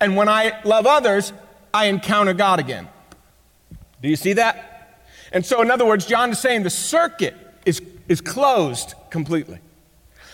and 0.00 0.16
when 0.16 0.28
I 0.28 0.60
love 0.64 0.86
others, 0.86 1.32
I 1.74 1.86
encounter 1.86 2.32
God 2.32 2.58
again. 2.58 2.88
Do 4.00 4.08
you 4.08 4.16
see 4.16 4.34
that? 4.34 4.98
And 5.32 5.44
so, 5.44 5.60
in 5.60 5.70
other 5.70 5.84
words, 5.84 6.06
John 6.06 6.30
is 6.30 6.38
saying 6.38 6.62
the 6.62 6.70
circuit 6.70 7.34
is, 7.66 7.82
is 8.08 8.20
closed 8.20 8.94
completely. 9.10 9.58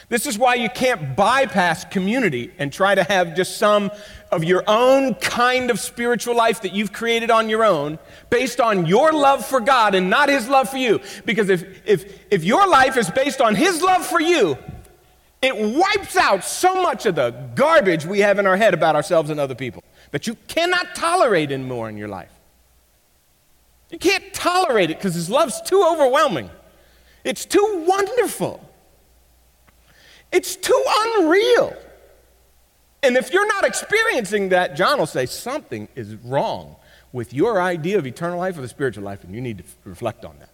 This 0.09 0.27
is 0.27 0.37
why 0.37 0.57
you 0.57 0.69
can't 0.69 1.17
bypass 1.17 1.85
community 1.85 2.53
and 2.59 2.73
try 2.73 2.95
to 2.95 3.03
have 3.05 3.35
just 3.37 3.59
some 3.59 3.91
of 4.31 4.45
your 4.45 4.65
own 4.67 5.15
kind 5.15 5.71
of 5.71 5.79
spiritual 5.79 6.37
life 6.37 6.63
that 6.63 6.73
you've 6.73 6.93
created 6.93 7.31
on 7.31 7.49
your 7.49 7.65
own 7.65 7.99
based 8.29 8.61
on 8.61 8.87
your 8.87 9.13
love 9.13 9.47
for 9.47 9.61
God 9.61 9.95
and 9.95 10.11
not 10.11 10.29
His 10.29 10.49
love 10.49 10.69
for 10.69 10.79
you. 10.79 11.01
Because 11.25 11.49
if, 11.49 11.65
if, 11.87 12.25
if 12.31 12.45
your 12.45 12.69
life 12.69 12.97
is 12.97 13.09
based 13.11 13.41
on 13.41 13.55
His 13.55 13.83
love 13.83 14.05
for 14.05 14.21
you, 14.21 14.59
it 15.43 15.57
wipes 15.57 16.17
out 16.17 16.45
so 16.45 16.83
much 16.83 17.07
of 17.07 17.15
the 17.15 17.31
garbage 17.55 18.05
we 18.05 18.21
have 18.21 18.39
in 18.39 18.47
our 18.47 18.57
head 18.57 18.75
about 18.75 18.95
ourselves 18.95 19.31
and 19.31 19.41
other 19.41 19.55
people 19.55 19.83
that 20.11 20.27
you 20.27 20.37
cannot 20.49 20.95
tolerate 20.95 21.51
anymore 21.51 21.89
in 21.89 21.97
your 21.97 22.09
life. 22.09 22.33
You 23.91 23.99
can't 23.99 24.33
tolerate 24.33 24.91
it 24.91 24.99
because 24.99 25.15
his 25.15 25.31
love's 25.31 25.61
too 25.63 25.83
overwhelming. 25.83 26.51
It's 27.25 27.45
too 27.45 27.85
wonderful. 27.87 28.67
It's 30.31 30.57
too 30.57 30.85
unreal. 30.89 31.77
And 33.03 33.17
if 33.17 33.33
you're 33.33 33.47
not 33.47 33.65
experiencing 33.65 34.51
that, 34.51 34.77
John 34.77 34.99
will 34.99 35.07
say 35.07 35.27
something 35.27 35.89
is 35.95 36.15
wrong 36.17 36.77
with 37.13 37.33
your 37.33 37.61
idea 37.61 37.99
of 37.99 38.07
eternal 38.07 38.39
life 38.39 38.57
or 38.57 38.61
the 38.61 38.69
spiritual 38.69 39.05
life, 39.05 39.25
and 39.25 39.35
you 39.35 39.41
need 39.41 39.59
to 39.59 39.65
reflect 39.85 40.25
on 40.25 40.39
that. 40.39 40.50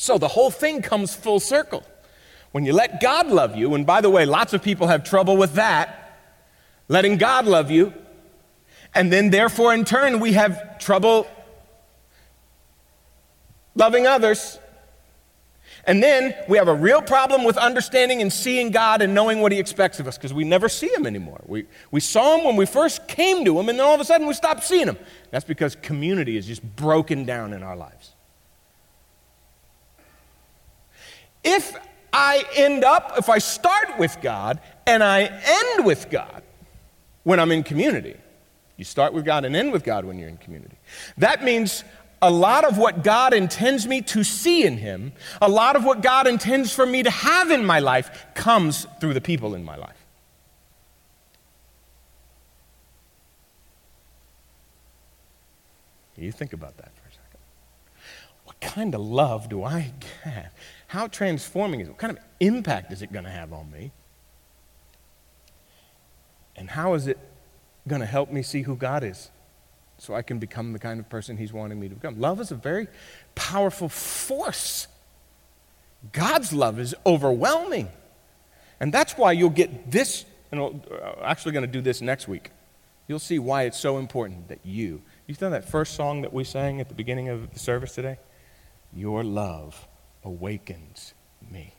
So 0.00 0.16
the 0.16 0.28
whole 0.28 0.50
thing 0.50 0.80
comes 0.80 1.14
full 1.14 1.40
circle. 1.40 1.84
When 2.52 2.64
you 2.64 2.72
let 2.72 3.02
God 3.02 3.26
love 3.26 3.54
you, 3.54 3.74
and 3.74 3.84
by 3.84 4.00
the 4.00 4.08
way, 4.08 4.24
lots 4.24 4.54
of 4.54 4.62
people 4.62 4.86
have 4.86 5.04
trouble 5.04 5.36
with 5.36 5.52
that, 5.56 6.18
letting 6.88 7.18
God 7.18 7.44
love 7.44 7.70
you, 7.70 7.92
And 8.94 9.12
then, 9.12 9.30
therefore, 9.30 9.72
in 9.72 9.84
turn, 9.84 10.20
we 10.20 10.32
have 10.32 10.78
trouble 10.78 11.28
loving 13.74 14.06
others. 14.06 14.58
And 15.84 16.02
then 16.02 16.34
we 16.48 16.58
have 16.58 16.68
a 16.68 16.74
real 16.74 17.00
problem 17.00 17.44
with 17.44 17.56
understanding 17.56 18.20
and 18.20 18.32
seeing 18.32 18.70
God 18.70 19.00
and 19.00 19.14
knowing 19.14 19.40
what 19.40 19.52
He 19.52 19.58
expects 19.58 20.00
of 20.00 20.08
us 20.08 20.16
because 20.16 20.34
we 20.34 20.44
never 20.44 20.68
see 20.68 20.88
Him 20.88 21.06
anymore. 21.06 21.40
We, 21.46 21.66
we 21.90 22.00
saw 22.00 22.36
Him 22.36 22.44
when 22.44 22.56
we 22.56 22.66
first 22.66 23.06
came 23.06 23.44
to 23.44 23.58
Him, 23.58 23.68
and 23.68 23.78
then 23.78 23.86
all 23.86 23.94
of 23.94 24.00
a 24.00 24.04
sudden 24.04 24.26
we 24.26 24.34
stopped 24.34 24.64
seeing 24.64 24.88
Him. 24.88 24.98
That's 25.30 25.44
because 25.44 25.76
community 25.76 26.36
is 26.36 26.46
just 26.46 26.62
broken 26.76 27.24
down 27.24 27.52
in 27.52 27.62
our 27.62 27.76
lives. 27.76 28.09
If 31.42 31.76
I 32.12 32.44
end 32.56 32.84
up, 32.84 33.14
if 33.18 33.28
I 33.28 33.38
start 33.38 33.98
with 33.98 34.16
God 34.20 34.60
and 34.86 35.02
I 35.02 35.22
end 35.22 35.86
with 35.86 36.10
God 36.10 36.42
when 37.22 37.38
I'm 37.38 37.52
in 37.52 37.62
community, 37.62 38.16
you 38.76 38.84
start 38.84 39.12
with 39.12 39.24
God 39.24 39.44
and 39.44 39.54
end 39.54 39.72
with 39.72 39.84
God 39.84 40.04
when 40.04 40.18
you're 40.18 40.28
in 40.28 40.38
community. 40.38 40.76
That 41.18 41.44
means 41.44 41.84
a 42.22 42.30
lot 42.30 42.64
of 42.64 42.78
what 42.78 43.02
God 43.02 43.32
intends 43.32 43.86
me 43.86 44.02
to 44.02 44.24
see 44.24 44.64
in 44.64 44.76
Him, 44.76 45.12
a 45.40 45.48
lot 45.48 45.76
of 45.76 45.84
what 45.84 46.02
God 46.02 46.26
intends 46.26 46.72
for 46.72 46.84
me 46.84 47.02
to 47.02 47.10
have 47.10 47.50
in 47.50 47.64
my 47.64 47.78
life, 47.78 48.26
comes 48.34 48.86
through 49.00 49.14
the 49.14 49.20
people 49.20 49.54
in 49.54 49.64
my 49.64 49.76
life. 49.76 49.96
You 56.16 56.32
think 56.32 56.52
about 56.52 56.76
that 56.76 56.92
for 56.96 57.08
a 57.08 57.12
second. 57.12 57.29
Kind 58.74 58.94
of 58.94 59.00
love 59.00 59.48
do 59.48 59.64
I 59.64 59.92
have? 60.22 60.52
How 60.88 61.06
transforming 61.06 61.80
is 61.80 61.88
it? 61.88 61.90
What 61.90 61.98
kind 61.98 62.16
of 62.16 62.22
impact 62.40 62.92
is 62.92 63.02
it 63.02 63.12
going 63.12 63.24
to 63.24 63.30
have 63.30 63.52
on 63.52 63.70
me? 63.70 63.90
And 66.56 66.70
how 66.70 66.94
is 66.94 67.06
it 67.06 67.18
going 67.88 68.00
to 68.00 68.06
help 68.06 68.30
me 68.30 68.42
see 68.42 68.62
who 68.62 68.76
God 68.76 69.02
is? 69.02 69.30
so 70.00 70.14
I 70.14 70.22
can 70.22 70.38
become 70.38 70.72
the 70.72 70.78
kind 70.78 70.98
of 70.98 71.08
person 71.10 71.36
He's 71.36 71.52
wanting 71.52 71.78
me 71.78 71.88
to 71.88 71.94
become. 71.94 72.18
Love 72.18 72.40
is 72.40 72.50
a 72.50 72.54
very 72.54 72.88
powerful 73.34 73.88
force. 73.88 74.88
God's 76.12 76.54
love 76.54 76.80
is 76.80 76.94
overwhelming. 77.04 77.88
And 78.80 78.92
that's 78.94 79.18
why 79.18 79.32
you'll 79.32 79.50
get 79.50 79.90
this, 79.90 80.24
and 80.50 80.60
I'm 80.60 80.82
uh, 80.90 81.22
actually 81.22 81.52
going 81.52 81.66
to 81.66 81.70
do 81.70 81.82
this 81.82 82.00
next 82.00 82.28
week. 82.28 82.50
You'll 83.08 83.18
see 83.18 83.38
why 83.38 83.64
it's 83.64 83.78
so 83.78 83.98
important 83.98 84.48
that 84.48 84.60
you, 84.64 85.02
you 85.26 85.36
know 85.38 85.50
that 85.50 85.68
first 85.68 85.94
song 85.94 86.22
that 86.22 86.32
we 86.32 86.44
sang 86.44 86.80
at 86.80 86.88
the 86.88 86.94
beginning 86.94 87.28
of 87.28 87.52
the 87.52 87.58
service 87.58 87.94
today? 87.94 88.18
Your 88.92 89.22
love 89.22 89.86
awakens 90.24 91.14
me. 91.50 91.74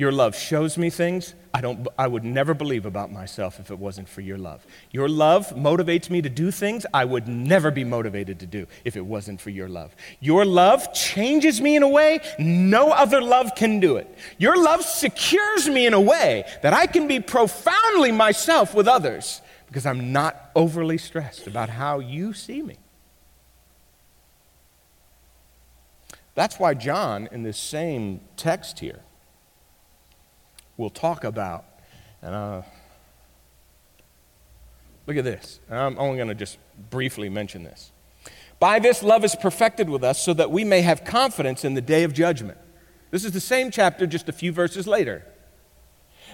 Your 0.00 0.12
love 0.12 0.34
shows 0.34 0.78
me 0.78 0.88
things 0.88 1.34
I, 1.52 1.60
don't, 1.60 1.86
I 1.98 2.06
would 2.06 2.24
never 2.24 2.54
believe 2.54 2.86
about 2.86 3.12
myself 3.12 3.60
if 3.60 3.70
it 3.70 3.78
wasn't 3.78 4.08
for 4.08 4.22
your 4.22 4.38
love. 4.38 4.66
Your 4.92 5.10
love 5.10 5.50
motivates 5.50 6.08
me 6.08 6.22
to 6.22 6.30
do 6.30 6.50
things 6.50 6.86
I 6.94 7.04
would 7.04 7.28
never 7.28 7.70
be 7.70 7.84
motivated 7.84 8.40
to 8.40 8.46
do 8.46 8.66
if 8.86 8.96
it 8.96 9.04
wasn't 9.04 9.42
for 9.42 9.50
your 9.50 9.68
love. 9.68 9.94
Your 10.20 10.46
love 10.46 10.94
changes 10.94 11.60
me 11.60 11.76
in 11.76 11.82
a 11.82 11.88
way 11.88 12.20
no 12.38 12.92
other 12.92 13.20
love 13.20 13.54
can 13.54 13.78
do 13.78 13.96
it. 13.96 14.08
Your 14.38 14.56
love 14.56 14.82
secures 14.82 15.68
me 15.68 15.86
in 15.86 15.92
a 15.92 16.00
way 16.00 16.44
that 16.62 16.72
I 16.72 16.86
can 16.86 17.06
be 17.06 17.20
profoundly 17.20 18.10
myself 18.10 18.74
with 18.74 18.88
others 18.88 19.42
because 19.66 19.84
I'm 19.84 20.14
not 20.14 20.50
overly 20.54 20.96
stressed 20.96 21.46
about 21.46 21.68
how 21.68 21.98
you 21.98 22.32
see 22.32 22.62
me. 22.62 22.78
That's 26.40 26.58
why 26.58 26.72
John, 26.72 27.28
in 27.32 27.42
this 27.42 27.58
same 27.58 28.22
text 28.38 28.78
here, 28.78 29.00
we'll 30.78 30.88
talk 30.88 31.22
about. 31.22 31.66
And 32.22 32.34
uh, 32.34 32.62
look 35.06 35.18
at 35.18 35.24
this. 35.24 35.60
I'm 35.70 35.98
only 35.98 36.16
going 36.16 36.28
to 36.28 36.34
just 36.34 36.56
briefly 36.88 37.28
mention 37.28 37.62
this. 37.62 37.92
By 38.58 38.78
this, 38.78 39.02
love 39.02 39.22
is 39.22 39.36
perfected 39.36 39.90
with 39.90 40.02
us 40.02 40.24
so 40.24 40.32
that 40.32 40.50
we 40.50 40.64
may 40.64 40.80
have 40.80 41.04
confidence 41.04 41.62
in 41.62 41.74
the 41.74 41.82
day 41.82 42.04
of 42.04 42.14
judgment. 42.14 42.56
This 43.10 43.26
is 43.26 43.32
the 43.32 43.40
same 43.40 43.70
chapter, 43.70 44.06
just 44.06 44.30
a 44.30 44.32
few 44.32 44.50
verses 44.50 44.86
later. 44.86 45.26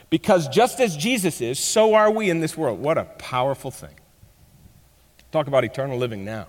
Because 0.09 0.47
just 0.47 0.79
as 0.79 0.97
Jesus 0.97 1.41
is, 1.41 1.59
so 1.59 1.95
are 1.95 2.13
we 2.13 2.31
in 2.31 2.39
this 2.39 2.57
world. 2.57 2.79
What 2.79 2.97
a 2.97 3.07
powerful 3.19 3.73
thing. 3.73 3.99
Talk 5.33 5.49
about 5.49 5.65
eternal 5.65 5.99
living 5.99 6.25
now. 6.25 6.47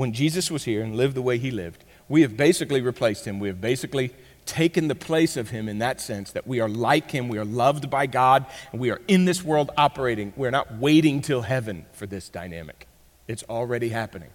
When 0.00 0.14
Jesus 0.14 0.50
was 0.50 0.64
here 0.64 0.82
and 0.82 0.96
lived 0.96 1.14
the 1.14 1.20
way 1.20 1.36
he 1.36 1.50
lived, 1.50 1.84
we 2.08 2.22
have 2.22 2.34
basically 2.34 2.80
replaced 2.80 3.26
him. 3.26 3.38
We 3.38 3.48
have 3.48 3.60
basically 3.60 4.14
taken 4.46 4.88
the 4.88 4.94
place 4.94 5.36
of 5.36 5.50
him 5.50 5.68
in 5.68 5.80
that 5.80 6.00
sense 6.00 6.32
that 6.32 6.46
we 6.46 6.58
are 6.58 6.70
like 6.70 7.10
him, 7.10 7.28
we 7.28 7.36
are 7.36 7.44
loved 7.44 7.90
by 7.90 8.06
God, 8.06 8.46
and 8.72 8.80
we 8.80 8.90
are 8.90 9.02
in 9.08 9.26
this 9.26 9.44
world 9.44 9.70
operating. 9.76 10.32
We're 10.36 10.52
not 10.52 10.78
waiting 10.78 11.20
till 11.20 11.42
heaven 11.42 11.84
for 11.92 12.06
this 12.06 12.30
dynamic, 12.30 12.86
it's 13.28 13.42
already 13.42 13.90
happening. 13.90 14.30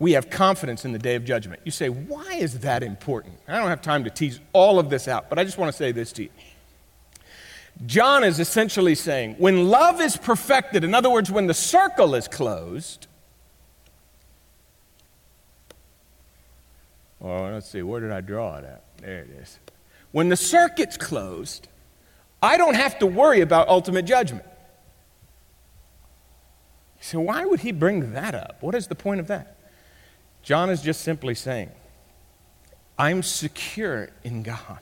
We 0.00 0.10
have 0.14 0.28
confidence 0.28 0.84
in 0.84 0.90
the 0.90 0.98
day 0.98 1.14
of 1.14 1.24
judgment. 1.24 1.60
You 1.62 1.70
say, 1.70 1.88
why 1.88 2.34
is 2.34 2.58
that 2.58 2.82
important? 2.82 3.36
I 3.46 3.58
don't 3.58 3.68
have 3.68 3.80
time 3.80 4.02
to 4.02 4.10
tease 4.10 4.40
all 4.52 4.80
of 4.80 4.90
this 4.90 5.06
out, 5.06 5.28
but 5.28 5.38
I 5.38 5.44
just 5.44 5.56
want 5.56 5.70
to 5.70 5.78
say 5.78 5.92
this 5.92 6.10
to 6.14 6.24
you. 6.24 6.30
John 7.86 8.24
is 8.24 8.40
essentially 8.40 8.96
saying 8.96 9.36
when 9.38 9.68
love 9.68 10.00
is 10.00 10.16
perfected, 10.16 10.82
in 10.82 10.94
other 10.94 11.10
words, 11.10 11.30
when 11.30 11.46
the 11.46 11.54
circle 11.54 12.16
is 12.16 12.26
closed, 12.26 13.06
Well, 17.22 17.52
let's 17.52 17.70
see, 17.70 17.82
where 17.82 18.00
did 18.00 18.10
I 18.10 18.20
draw 18.20 18.56
it 18.56 18.64
at? 18.64 18.82
There 18.98 19.20
it 19.20 19.30
is. 19.40 19.60
When 20.10 20.28
the 20.28 20.36
circuit's 20.36 20.96
closed, 20.96 21.68
I 22.42 22.56
don't 22.56 22.74
have 22.74 22.98
to 22.98 23.06
worry 23.06 23.42
about 23.42 23.68
ultimate 23.68 24.06
judgment. 24.06 24.44
So, 27.00 27.20
why 27.20 27.44
would 27.44 27.60
he 27.60 27.70
bring 27.70 28.12
that 28.12 28.34
up? 28.34 28.56
What 28.60 28.74
is 28.74 28.88
the 28.88 28.96
point 28.96 29.20
of 29.20 29.28
that? 29.28 29.56
John 30.42 30.68
is 30.68 30.82
just 30.82 31.02
simply 31.02 31.36
saying, 31.36 31.70
I'm 32.98 33.22
secure 33.22 34.10
in 34.24 34.42
God. 34.42 34.80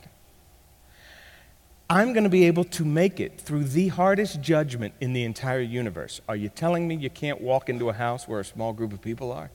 I'm 1.91 2.13
going 2.13 2.23
to 2.23 2.29
be 2.29 2.45
able 2.45 2.63
to 2.63 2.85
make 2.85 3.19
it 3.19 3.39
through 3.39 3.65
the 3.65 3.89
hardest 3.89 4.41
judgment 4.41 4.95
in 4.99 5.13
the 5.13 5.23
entire 5.23 5.61
universe. 5.61 6.21
Are 6.27 6.35
you 6.35 6.49
telling 6.49 6.87
me 6.87 6.95
you 6.95 7.09
can't 7.11 7.39
walk 7.39 7.69
into 7.69 7.89
a 7.89 7.93
house 7.93 8.27
where 8.27 8.39
a 8.39 8.45
small 8.45 8.73
group 8.73 8.93
of 8.93 9.01
people 9.01 9.31
are? 9.31 9.51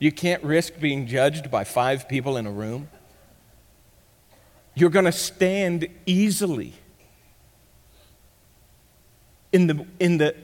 You 0.00 0.10
can't 0.10 0.42
risk 0.42 0.80
being 0.80 1.06
judged 1.06 1.50
by 1.50 1.62
five 1.62 2.08
people 2.08 2.36
in 2.38 2.46
a 2.46 2.50
room. 2.50 2.88
You're 4.74 4.90
going 4.90 5.04
to 5.04 5.12
stand 5.12 5.86
easily 6.06 6.72
in 9.52 9.66
the, 9.66 9.86
in, 10.00 10.16
the, 10.16 10.34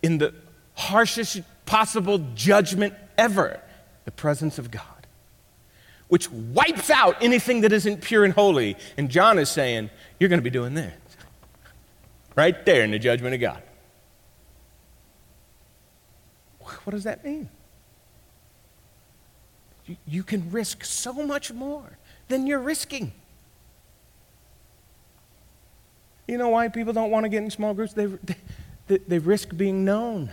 in 0.00 0.18
the 0.18 0.32
harshest 0.74 1.42
possible 1.66 2.18
judgment 2.34 2.94
ever 3.18 3.60
the 4.04 4.12
presence 4.12 4.58
of 4.58 4.70
God, 4.70 4.84
which 6.06 6.30
wipes 6.30 6.88
out 6.88 7.16
anything 7.20 7.62
that 7.62 7.72
isn't 7.72 8.02
pure 8.02 8.24
and 8.24 8.32
holy. 8.32 8.76
And 8.96 9.10
John 9.10 9.40
is 9.40 9.50
saying, 9.50 9.90
You're 10.20 10.28
going 10.28 10.40
to 10.40 10.44
be 10.44 10.50
doing 10.50 10.74
this 10.74 10.94
right 12.36 12.64
there 12.64 12.84
in 12.84 12.92
the 12.92 12.98
judgment 12.98 13.34
of 13.34 13.40
God. 13.40 13.62
What 16.60 16.92
does 16.92 17.04
that 17.04 17.24
mean? 17.24 17.48
You 20.06 20.22
can 20.22 20.50
risk 20.50 20.84
so 20.84 21.12
much 21.12 21.52
more 21.52 21.98
than 22.28 22.46
you're 22.46 22.60
risking. 22.60 23.12
You 26.26 26.38
know 26.38 26.50
why 26.50 26.68
people 26.68 26.92
don't 26.92 27.10
want 27.10 27.24
to 27.24 27.28
get 27.28 27.42
in 27.42 27.50
small 27.50 27.74
groups? 27.74 27.92
They, 27.92 28.06
they, 28.86 28.98
they 28.98 29.18
risk 29.18 29.56
being 29.56 29.84
known. 29.84 30.30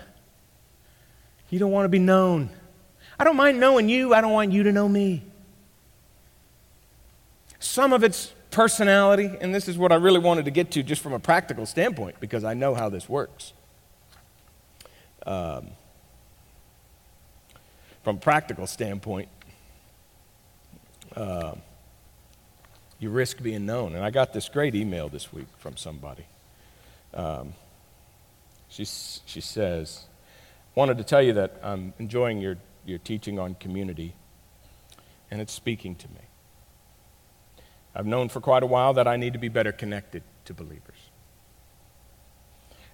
You 1.49 1.59
don't 1.59 1.71
want 1.71 1.85
to 1.85 1.89
be 1.89 1.99
known. 1.99 2.49
I 3.19 3.23
don't 3.23 3.35
mind 3.35 3.59
knowing 3.59 3.89
you, 3.89 4.13
I 4.13 4.21
don't 4.21 4.33
want 4.33 4.51
you 4.51 4.63
to 4.63 4.71
know 4.71 4.87
me. 4.87 5.23
Some 7.59 7.93
of 7.93 8.03
it's 8.03 8.33
personality, 8.51 9.31
and 9.41 9.53
this 9.53 9.67
is 9.67 9.77
what 9.77 9.91
I 9.91 9.95
really 9.95 10.19
wanted 10.19 10.45
to 10.45 10.51
get 10.51 10.71
to 10.71 10.83
just 10.83 11.01
from 11.01 11.13
a 11.13 11.19
practical 11.19 11.65
standpoint 11.65 12.19
because 12.19 12.43
I 12.43 12.53
know 12.53 12.75
how 12.75 12.89
this 12.89 13.09
works. 13.09 13.53
Um, 15.25 15.71
from 18.03 18.19
practical 18.19 18.67
standpoint, 18.67 19.29
uh, 21.17 21.55
you 22.99 23.09
risk 23.09 23.41
being 23.41 23.65
known. 23.65 23.95
And 23.95 24.05
I 24.05 24.11
got 24.11 24.33
this 24.33 24.49
great 24.49 24.75
email 24.75 25.09
this 25.09 25.33
week 25.33 25.47
from 25.57 25.75
somebody. 25.75 26.25
Um, 27.13 27.53
she, 28.69 28.85
she 28.85 29.41
says, 29.41 30.05
Wanted 30.75 30.99
to 30.99 31.03
tell 31.03 31.23
you 31.23 31.33
that 31.33 31.59
I'm 31.63 31.93
enjoying 31.97 32.39
your, 32.39 32.57
your 32.85 32.99
teaching 32.99 33.39
on 33.39 33.55
community, 33.55 34.13
and 35.31 35.41
it's 35.41 35.51
speaking 35.51 35.95
to 35.95 36.07
me. 36.09 36.21
I've 37.95 38.05
known 38.05 38.29
for 38.29 38.39
quite 38.39 38.61
a 38.61 38.67
while 38.67 38.93
that 38.93 39.07
I 39.07 39.17
need 39.17 39.33
to 39.33 39.39
be 39.39 39.49
better 39.49 39.71
connected 39.71 40.21
to 40.45 40.53
believers. 40.53 41.09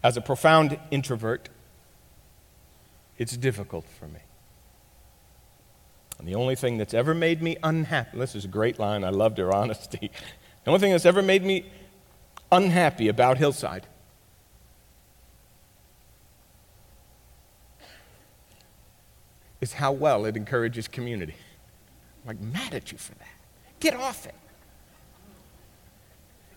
As 0.01 0.15
a 0.15 0.21
profound 0.21 0.79
introvert, 0.91 1.49
it's 3.17 3.35
difficult 3.35 3.85
for 3.99 4.07
me. 4.07 4.21
And 6.19 6.27
the 6.27 6.35
only 6.35 6.55
thing 6.55 6.77
that's 6.77 6.93
ever 6.93 7.13
made 7.13 7.41
me 7.41 7.57
unhappy, 7.63 8.17
this 8.17 8.35
is 8.35 8.45
a 8.45 8.47
great 8.47 8.79
line, 8.79 9.03
I 9.03 9.09
loved 9.09 9.37
her 9.39 9.53
honesty. 9.53 10.11
The 10.63 10.71
only 10.71 10.79
thing 10.79 10.91
that's 10.91 11.05
ever 11.05 11.21
made 11.21 11.43
me 11.43 11.65
unhappy 12.51 13.09
about 13.09 13.37
Hillside 13.37 13.87
is 19.59 19.73
how 19.73 19.91
well 19.91 20.25
it 20.25 20.37
encourages 20.37 20.87
community. 20.87 21.35
I'm 22.21 22.27
like, 22.27 22.39
mad 22.39 22.73
at 22.73 22.91
you 22.91 22.97
for 22.97 23.13
that. 23.15 23.27
Get 23.79 23.95
off 23.95 24.25
it. 24.25 24.35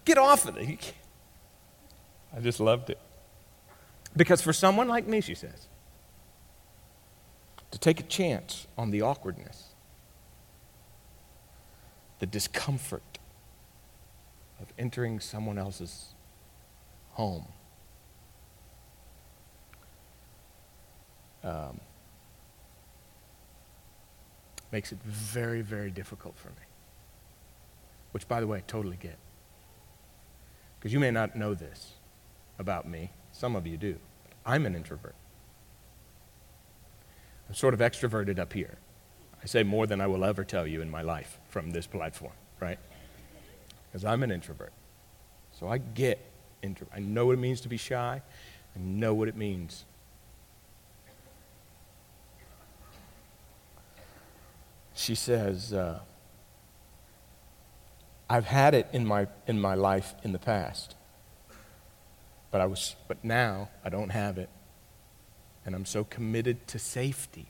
Get 0.04 0.18
off 0.18 0.46
of 0.46 0.56
it. 0.56 0.94
I 2.36 2.40
just 2.40 2.60
loved 2.60 2.90
it. 2.90 2.98
Because 4.16 4.40
for 4.40 4.52
someone 4.52 4.88
like 4.88 5.06
me, 5.06 5.20
she 5.20 5.34
says, 5.34 5.66
to 7.70 7.78
take 7.78 8.00
a 8.00 8.04
chance 8.04 8.66
on 8.78 8.90
the 8.90 9.02
awkwardness, 9.02 9.74
the 12.18 12.26
discomfort 12.26 13.18
of 14.60 14.66
entering 14.78 15.20
someone 15.20 15.58
else's 15.58 16.14
home. 17.10 17.46
Um, 21.44 21.80
makes 24.72 24.92
it 24.92 24.98
very, 25.04 25.62
very 25.62 25.90
difficult 25.90 26.36
for 26.36 26.48
me. 26.48 26.66
Which, 28.12 28.26
by 28.26 28.40
the 28.40 28.46
way, 28.46 28.58
I 28.58 28.62
totally 28.66 28.96
get. 28.96 29.16
Because 30.78 30.92
you 30.92 31.00
may 31.00 31.10
not 31.10 31.36
know 31.36 31.54
this 31.54 31.92
about 32.58 32.88
me. 32.88 33.10
Some 33.32 33.54
of 33.56 33.66
you 33.66 33.76
do. 33.76 33.96
I'm 34.44 34.66
an 34.66 34.74
introvert. 34.74 35.14
I'm 37.48 37.54
sort 37.54 37.74
of 37.74 37.80
extroverted 37.80 38.38
up 38.38 38.52
here. 38.52 38.78
I 39.42 39.46
say 39.46 39.62
more 39.62 39.86
than 39.86 40.00
I 40.00 40.06
will 40.06 40.24
ever 40.24 40.44
tell 40.44 40.66
you 40.66 40.80
in 40.80 40.90
my 40.90 41.02
life 41.02 41.38
from 41.48 41.70
this 41.70 41.86
platform, 41.86 42.32
right? 42.60 42.78
Because 43.88 44.04
I'm 44.04 44.22
an 44.22 44.30
introvert. 44.30 44.72
So 45.52 45.68
I 45.68 45.78
get 45.78 46.18
intro. 46.62 46.86
I 46.94 46.98
know 46.98 47.26
what 47.26 47.32
it 47.34 47.38
means 47.38 47.60
to 47.62 47.68
be 47.68 47.76
shy. 47.76 48.22
I 48.74 48.78
know 48.78 49.14
what 49.14 49.28
it 49.28 49.36
means. 49.36 49.84
She 54.94 55.14
says, 55.14 55.72
uh, 55.72 56.00
I've 58.28 58.46
had 58.46 58.74
it 58.74 58.88
in 58.92 59.06
my, 59.06 59.28
in 59.46 59.60
my 59.60 59.74
life 59.74 60.14
in 60.24 60.32
the 60.32 60.38
past. 60.38 60.96
But, 62.50 62.60
I 62.60 62.66
was, 62.66 62.96
but 63.06 63.22
now 63.22 63.68
I 63.84 63.88
don't 63.88 64.10
have 64.10 64.38
it. 64.38 64.48
And 65.66 65.74
I'm 65.74 65.84
so 65.84 66.04
committed 66.04 66.66
to 66.68 66.78
safety. 66.78 67.46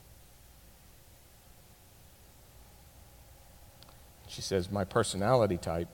She 4.26 4.40
says, 4.40 4.70
My 4.70 4.84
personality 4.84 5.58
type, 5.58 5.88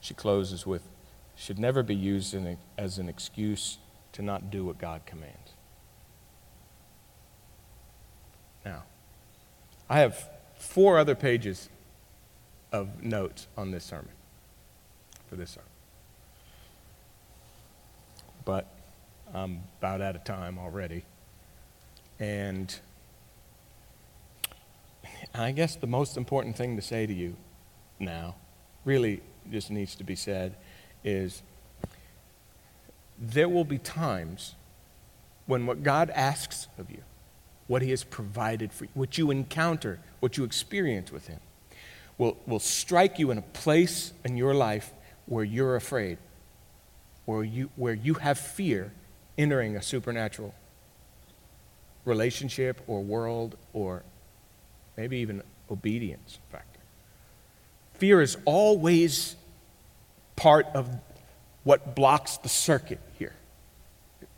she 0.00 0.14
closes 0.14 0.64
with, 0.64 0.82
should 1.34 1.58
never 1.58 1.82
be 1.82 1.94
used 1.94 2.34
a, 2.34 2.56
as 2.78 2.98
an 2.98 3.08
excuse 3.08 3.78
to 4.12 4.22
not 4.22 4.50
do 4.50 4.64
what 4.64 4.78
God 4.78 5.02
commands. 5.06 5.52
Now, 8.64 8.84
I 9.90 9.98
have 9.98 10.28
four 10.56 10.98
other 10.98 11.16
pages 11.16 11.68
of 12.70 13.02
notes 13.02 13.48
on 13.56 13.72
this 13.72 13.84
sermon, 13.84 14.10
for 15.28 15.34
this 15.34 15.50
sermon. 15.50 15.68
But 18.44 18.66
I'm 19.34 19.62
about 19.78 20.00
out 20.00 20.16
of 20.16 20.24
time 20.24 20.58
already. 20.58 21.04
And 22.18 22.74
I 25.34 25.52
guess 25.52 25.76
the 25.76 25.86
most 25.86 26.16
important 26.16 26.56
thing 26.56 26.76
to 26.76 26.82
say 26.82 27.06
to 27.06 27.12
you 27.12 27.36
now, 27.98 28.36
really 28.84 29.20
just 29.50 29.70
needs 29.70 29.94
to 29.96 30.04
be 30.04 30.14
said, 30.14 30.56
is 31.04 31.42
there 33.18 33.48
will 33.48 33.64
be 33.64 33.78
times 33.78 34.54
when 35.46 35.66
what 35.66 35.82
God 35.82 36.10
asks 36.10 36.68
of 36.78 36.90
you, 36.90 37.02
what 37.66 37.82
He 37.82 37.90
has 37.90 38.04
provided 38.04 38.72
for 38.72 38.84
you, 38.84 38.90
what 38.94 39.18
you 39.18 39.30
encounter, 39.30 39.98
what 40.20 40.36
you 40.36 40.44
experience 40.44 41.12
with 41.12 41.26
Him, 41.26 41.40
will, 42.16 42.36
will 42.46 42.60
strike 42.60 43.18
you 43.18 43.30
in 43.30 43.38
a 43.38 43.42
place 43.42 44.12
in 44.24 44.36
your 44.36 44.54
life 44.54 44.92
where 45.26 45.44
you're 45.44 45.76
afraid, 45.76 46.18
where 47.24 47.44
you, 47.44 47.70
where 47.76 47.94
you 47.94 48.14
have 48.14 48.38
fear 48.38 48.92
entering 49.38 49.76
a 49.76 49.82
supernatural 49.82 50.54
relationship 52.04 52.82
or 52.86 53.02
world 53.02 53.56
or 53.72 54.02
maybe 54.96 55.18
even 55.18 55.42
obedience 55.70 56.38
factor. 56.50 56.80
Fear 57.94 58.20
is 58.20 58.36
always 58.44 59.36
part 60.36 60.66
of 60.74 60.88
what 61.64 61.94
blocks 61.94 62.36
the 62.38 62.48
circuit 62.48 63.00
here. 63.18 63.34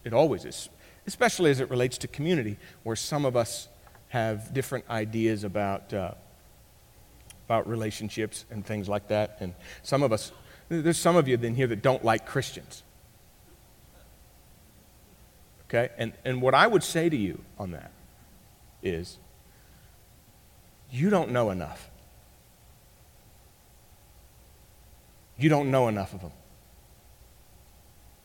It 0.05 0.13
always 0.13 0.45
is, 0.45 0.69
especially 1.07 1.51
as 1.51 1.61
it 1.61 1.71
relates 1.71 1.99
to 1.99 2.09
community, 2.09 2.57
where 2.83 2.97
some 2.97 3.25
of 3.25 3.37
us 3.37 3.69
have 4.09 4.53
different 4.53 4.85
ideas 4.91 5.45
about, 5.45 5.93
uh, 5.93 6.13
about 7.47 7.69
relationships 7.69 8.45
and 8.51 8.67
things 8.67 8.89
like 8.89 9.09
that. 9.09 9.37
And 9.41 9.55
some 9.83 10.03
of 10.03 10.13
us, 10.13 10.33
there's 10.69 10.99
some 10.99 11.17
of 11.17 11.29
you 11.29 11.37
in 11.37 11.55
here 11.55 11.69
that 11.69 11.83
don't 11.83 12.05
like 12.05 12.27
Christians. 12.27 12.83
Okay? 15.71 15.93
And, 15.97 16.13
and 16.25 16.43
what 16.43 16.53
I 16.53 16.67
would 16.67 16.83
say 16.83 17.09
to 17.09 17.17
you 17.17 17.41
on 17.59 17.71
that 17.71 17.93
is 18.83 19.19
you 20.91 21.11
don't 21.11 21.31
know 21.31 21.51
enough. 21.51 21.89
You 25.39 25.49
don't 25.49 25.71
know 25.71 25.87
enough 25.87 26.13
of 26.13 26.23
them. 26.23 26.33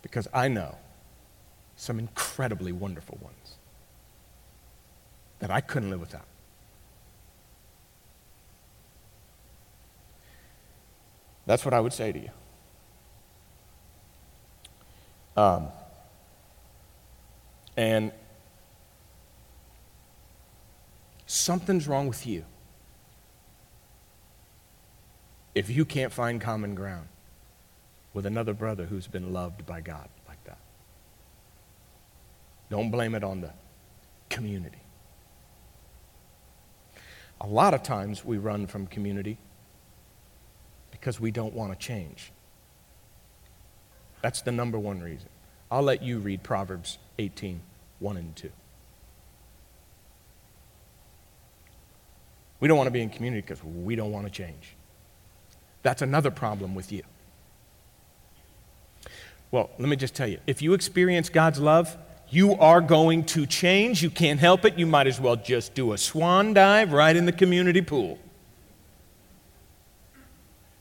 Because 0.01 0.27
I 0.33 0.47
know 0.47 0.75
some 1.75 1.99
incredibly 1.99 2.71
wonderful 2.71 3.19
ones 3.21 3.55
that 5.39 5.51
I 5.51 5.61
couldn't 5.61 5.91
live 5.91 5.99
without. 5.99 6.25
That's 11.45 11.63
what 11.63 11.75
I 11.75 11.79
would 11.79 11.93
say 11.93 12.11
to 12.11 12.19
you. 12.19 12.29
Um, 15.37 15.67
and 17.77 18.11
something's 21.25 21.87
wrong 21.87 22.07
with 22.07 22.25
you 22.25 22.45
if 25.53 25.69
you 25.69 25.85
can't 25.85 26.11
find 26.11 26.41
common 26.41 26.75
ground 26.75 27.07
with 28.13 28.25
another 28.25 28.53
brother 28.53 28.85
who's 28.85 29.07
been 29.07 29.33
loved 29.33 29.65
by 29.65 29.81
God 29.81 30.07
like 30.27 30.43
that. 30.45 30.57
Don't 32.69 32.91
blame 32.91 33.15
it 33.15 33.23
on 33.23 33.41
the 33.41 33.51
community. 34.29 34.81
A 37.41 37.47
lot 37.47 37.73
of 37.73 37.83
times 37.83 38.23
we 38.23 38.37
run 38.37 38.67
from 38.67 38.87
community 38.87 39.37
because 40.91 41.19
we 41.19 41.31
don't 41.31 41.53
want 41.53 41.71
to 41.71 41.77
change. 41.77 42.31
That's 44.21 44.41
the 44.41 44.51
number 44.51 44.79
one 44.79 45.01
reason. 45.01 45.29
I'll 45.71 45.83
let 45.83 46.03
you 46.03 46.19
read 46.19 46.43
Proverbs 46.43 46.97
18 47.19 47.61
1 47.99 48.17
and 48.17 48.35
2. 48.35 48.51
We 52.59 52.67
don't 52.67 52.77
want 52.77 52.87
to 52.87 52.91
be 52.91 53.01
in 53.01 53.09
community 53.09 53.41
because 53.41 53.63
we 53.63 53.95
don't 53.95 54.11
want 54.11 54.25
to 54.25 54.31
change. 54.31 54.75
That's 55.83 56.01
another 56.01 56.31
problem 56.31 56.73
with 56.73 56.91
you. 56.91 57.03
Well, 59.51 59.69
let 59.77 59.87
me 59.87 59.95
just 59.95 60.15
tell 60.15 60.27
you 60.27 60.39
if 60.47 60.61
you 60.61 60.73
experience 60.73 61.29
God's 61.29 61.59
love, 61.59 61.95
you 62.29 62.55
are 62.55 62.81
going 62.81 63.23
to 63.25 63.45
change. 63.45 64.01
You 64.01 64.09
can't 64.09 64.39
help 64.39 64.65
it. 64.65 64.77
You 64.77 64.85
might 64.87 65.07
as 65.07 65.19
well 65.19 65.35
just 65.35 65.75
do 65.75 65.93
a 65.93 65.97
swan 65.97 66.53
dive 66.53 66.91
right 66.91 67.15
in 67.15 67.25
the 67.25 67.31
community 67.31 67.81
pool. 67.81 68.17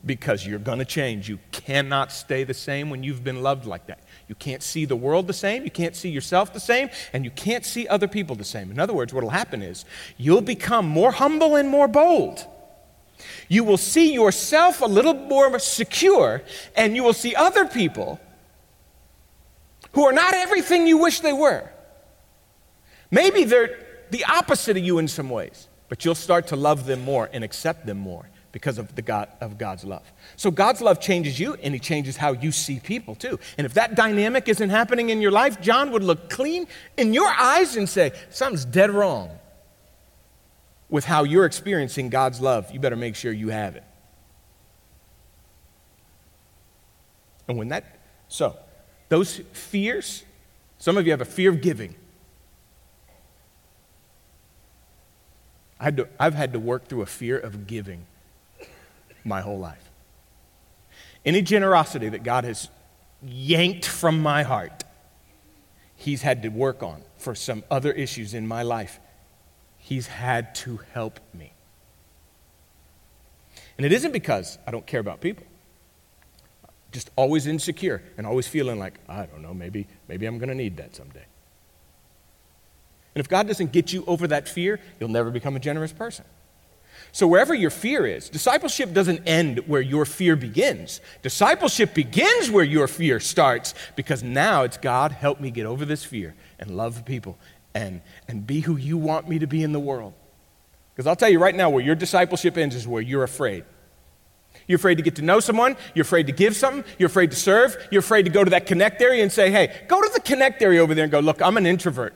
Because 0.05 0.45
you're 0.45 0.59
going 0.59 0.79
to 0.79 0.85
change. 0.85 1.27
You 1.27 1.39
cannot 1.51 2.11
stay 2.11 2.43
the 2.43 2.53
same 2.53 2.89
when 2.89 3.03
you've 3.03 3.23
been 3.23 3.41
loved 3.41 3.65
like 3.65 3.87
that. 3.87 3.99
You 4.27 4.35
can't 4.35 4.61
see 4.61 4.85
the 4.85 4.95
world 4.95 5.27
the 5.27 5.33
same, 5.33 5.63
you 5.63 5.71
can't 5.71 5.95
see 5.95 6.09
yourself 6.09 6.53
the 6.53 6.59
same, 6.59 6.89
and 7.13 7.23
you 7.23 7.31
can't 7.31 7.65
see 7.65 7.87
other 7.87 8.07
people 8.07 8.35
the 8.35 8.43
same. 8.43 8.71
In 8.71 8.79
other 8.79 8.93
words, 8.93 9.13
what 9.13 9.23
will 9.23 9.31
happen 9.31 9.61
is 9.61 9.85
you'll 10.17 10.41
become 10.41 10.87
more 10.87 11.11
humble 11.11 11.55
and 11.55 11.69
more 11.69 11.87
bold. 11.87 12.45
You 13.47 13.63
will 13.63 13.77
see 13.77 14.13
yourself 14.13 14.81
a 14.81 14.85
little 14.85 15.13
more 15.13 15.57
secure, 15.59 16.41
and 16.75 16.95
you 16.95 17.03
will 17.03 17.13
see 17.13 17.35
other 17.35 17.65
people 17.65 18.19
who 19.93 20.03
are 20.05 20.13
not 20.13 20.33
everything 20.33 20.87
you 20.87 20.97
wish 20.97 21.21
they 21.21 21.33
were. 21.33 21.69
Maybe 23.11 23.43
they're 23.43 23.79
the 24.11 24.25
opposite 24.25 24.77
of 24.77 24.83
you 24.83 24.97
in 24.97 25.07
some 25.07 25.29
ways, 25.29 25.67
but 25.87 26.03
you'll 26.03 26.15
start 26.15 26.47
to 26.47 26.55
love 26.55 26.85
them 26.85 27.01
more 27.01 27.29
and 27.31 27.43
accept 27.43 27.85
them 27.85 27.97
more 27.97 28.27
because 28.55 28.77
of, 28.77 28.95
the 28.95 29.01
God, 29.01 29.27
of 29.41 29.57
God's 29.57 29.83
love. 29.83 30.09
So 30.37 30.49
God's 30.49 30.79
love 30.79 31.01
changes 31.01 31.37
you, 31.37 31.55
and 31.55 31.73
He 31.73 31.79
changes 31.79 32.15
how 32.15 32.31
you 32.31 32.53
see 32.53 32.79
people 32.79 33.13
too. 33.13 33.37
And 33.57 33.65
if 33.65 33.73
that 33.73 33.95
dynamic 33.95 34.47
isn't 34.47 34.69
happening 34.69 35.09
in 35.09 35.19
your 35.19 35.31
life, 35.31 35.59
John 35.59 35.91
would 35.91 36.03
look 36.03 36.29
clean 36.29 36.65
in 36.95 37.13
your 37.13 37.27
eyes 37.27 37.75
and 37.75 37.89
say, 37.89 38.13
Something's 38.29 38.63
dead 38.63 38.91
wrong 38.91 39.29
with 40.87 41.03
how 41.03 41.25
you're 41.25 41.43
experiencing 41.43 42.07
God's 42.07 42.39
love, 42.39 42.71
you 42.71 42.79
better 42.79 42.95
make 42.95 43.17
sure 43.17 43.33
you 43.33 43.49
have 43.49 43.75
it. 43.75 43.83
And 47.49 47.57
when 47.57 47.67
that, 47.67 47.99
so 48.29 48.55
those 49.09 49.41
fears, 49.51 50.23
some 50.77 50.95
of 50.95 51.05
you 51.05 51.11
have 51.11 51.19
a 51.19 51.25
fear 51.25 51.49
of 51.49 51.59
giving. 51.59 51.93
I 55.77 55.93
I've 56.17 56.35
had 56.35 56.53
to 56.53 56.59
work 56.59 56.87
through 56.87 57.01
a 57.01 57.05
fear 57.05 57.37
of 57.37 57.67
giving 57.67 58.05
my 59.25 59.41
whole 59.41 59.59
life. 59.59 59.89
Any 61.25 61.41
generosity 61.41 62.07
that 62.09 62.23
God 62.23 62.43
has 62.43 62.69
yanked 63.21 63.85
from 63.85 64.21
my 64.21 64.43
heart, 64.43 64.83
He's 65.95 66.21
had 66.21 66.43
to 66.43 66.49
work 66.49 66.83
on 66.83 67.01
for 67.17 67.33
some 67.33 67.63
other 67.71 67.91
issues 67.91 68.33
in 68.33 68.47
my 68.47 68.61
life. 68.61 68.99
He's 69.77 70.07
had 70.07 70.53
to 70.55 70.79
help 70.93 71.19
me. 71.33 71.53
And 73.77 73.85
it 73.85 73.91
isn't 73.91 74.11
because 74.11 74.57
I 74.67 74.71
don't 74.71 74.85
care 74.85 74.99
about 74.99 75.21
people. 75.21 75.45
Just 76.91 77.09
always 77.15 77.47
insecure 77.47 78.01
and 78.17 78.25
always 78.25 78.47
feeling 78.47 78.79
like, 78.79 78.99
I 79.09 79.25
don't 79.25 79.41
know, 79.41 79.53
maybe, 79.53 79.87
maybe 80.07 80.25
I'm 80.25 80.37
going 80.37 80.49
to 80.49 80.55
need 80.55 80.77
that 80.77 80.95
someday. 80.95 81.25
And 83.15 83.19
if 83.19 83.29
God 83.29 83.47
doesn't 83.47 83.71
get 83.71 83.93
you 83.93 84.03
over 84.05 84.27
that 84.27 84.47
fear, 84.47 84.79
you'll 84.99 85.09
never 85.09 85.31
become 85.31 85.55
a 85.55 85.59
generous 85.59 85.93
person. 85.93 86.25
So, 87.15 87.27
wherever 87.27 87.53
your 87.53 87.69
fear 87.69 88.05
is, 88.05 88.27
discipleship 88.27 88.91
doesn't 88.91 89.25
end 89.25 89.59
where 89.67 89.79
your 89.79 90.03
fear 90.03 90.35
begins. 90.35 90.99
Discipleship 91.21 91.93
begins 91.93 92.51
where 92.51 92.65
your 92.65 92.89
fear 92.89 93.21
starts 93.21 93.73
because 93.95 94.21
now 94.21 94.63
it's 94.63 94.75
God, 94.75 95.13
help 95.13 95.39
me 95.39 95.49
get 95.49 95.65
over 95.65 95.85
this 95.85 96.03
fear 96.03 96.35
and 96.59 96.75
love 96.75 97.05
people 97.05 97.37
and, 97.73 98.01
and 98.27 98.45
be 98.45 98.59
who 98.59 98.75
you 98.75 98.97
want 98.97 99.29
me 99.29 99.39
to 99.39 99.47
be 99.47 99.63
in 99.63 99.71
the 99.71 99.79
world. 99.79 100.11
Because 100.93 101.07
I'll 101.07 101.15
tell 101.15 101.29
you 101.29 101.39
right 101.39 101.55
now, 101.55 101.69
where 101.69 101.81
your 101.81 101.95
discipleship 101.95 102.57
ends 102.57 102.75
is 102.75 102.85
where 102.85 103.01
you're 103.01 103.23
afraid. 103.23 103.63
You're 104.67 104.75
afraid 104.75 104.95
to 104.95 105.01
get 105.01 105.15
to 105.15 105.21
know 105.21 105.39
someone. 105.39 105.77
You're 105.93 106.03
afraid 106.03 106.27
to 106.27 106.33
give 106.33 106.53
something. 106.53 106.83
You're 106.99 107.07
afraid 107.07 107.31
to 107.31 107.37
serve. 107.37 107.77
You're 107.91 108.01
afraid 108.01 108.23
to 108.23 108.29
go 108.29 108.43
to 108.43 108.49
that 108.49 108.65
connect 108.65 109.01
area 109.01 109.23
and 109.23 109.31
say, 109.31 109.51
hey, 109.51 109.85
go 109.87 110.01
to 110.01 110.11
the 110.13 110.19
connect 110.19 110.61
area 110.61 110.81
over 110.81 110.93
there 110.93 111.05
and 111.05 111.11
go, 111.13 111.21
look, 111.21 111.41
I'm 111.41 111.55
an 111.55 111.65
introvert. 111.65 112.13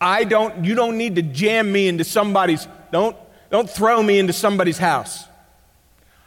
I 0.00 0.24
don't, 0.24 0.64
you 0.64 0.74
don't 0.74 0.96
need 0.96 1.16
to 1.16 1.22
jam 1.22 1.70
me 1.70 1.86
into 1.88 2.04
somebody's, 2.04 2.66
don't, 2.90 3.16
don't 3.50 3.68
throw 3.68 4.02
me 4.02 4.18
into 4.18 4.32
somebody's 4.32 4.78
house. 4.78 5.24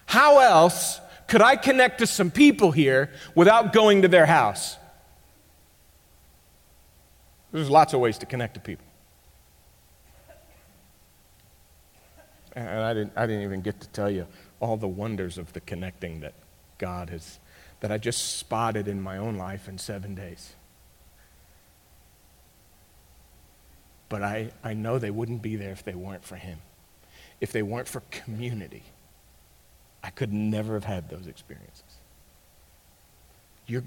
How 0.06 0.40
else 0.40 1.00
could 1.28 1.42
I 1.42 1.56
connect 1.56 2.00
to 2.00 2.08
some 2.08 2.30
people 2.30 2.72
here 2.72 3.12
without 3.34 3.74
going 3.74 4.04
to 4.04 4.08
their 4.08 4.28
house? 4.28 4.78
There's 7.52 7.70
lots 7.70 7.94
of 7.94 8.00
ways 8.00 8.18
to 8.20 8.26
connect 8.26 8.56
to 8.56 8.60
people. 8.60 8.86
And 12.56 12.68
I 12.68 12.94
didn't, 12.94 13.14
I 13.16 13.26
didn't 13.26 13.44
even 13.44 13.62
get 13.62 13.80
to 13.82 13.88
tell 13.90 14.10
you 14.10 14.28
all 14.60 14.78
the 14.78 14.88
wonders 14.88 15.38
of 15.38 15.54
the 15.54 15.62
connecting 15.62 16.20
that 16.20 16.34
God 16.78 17.10
has, 17.10 17.40
that 17.80 17.92
I 17.92 17.98
just 17.98 18.38
spotted 18.38 18.88
in 18.88 19.02
my 19.02 19.18
own 19.18 19.38
life 19.38 19.68
in 19.68 19.78
seven 19.78 20.14
days. 20.14 20.54
But 24.14 24.22
I, 24.22 24.51
I 24.64 24.76
know 24.76 24.99
they 24.99 25.09
wouldn't 25.09 25.41
be 25.41 25.55
there 25.55 25.72
if 25.72 25.84
they 25.84 25.95
weren't 25.95 26.24
for 26.24 26.36
Him. 26.36 26.59
If 27.41 27.51
they 27.51 27.64
weren't 27.64 27.88
for 27.88 28.03
community, 28.11 28.84
I 30.03 30.11
could 30.11 30.32
never 30.32 30.76
have 30.76 30.84
had 30.84 31.09
those 31.09 31.26
experiences. 31.26 31.97
You're, 33.66 33.84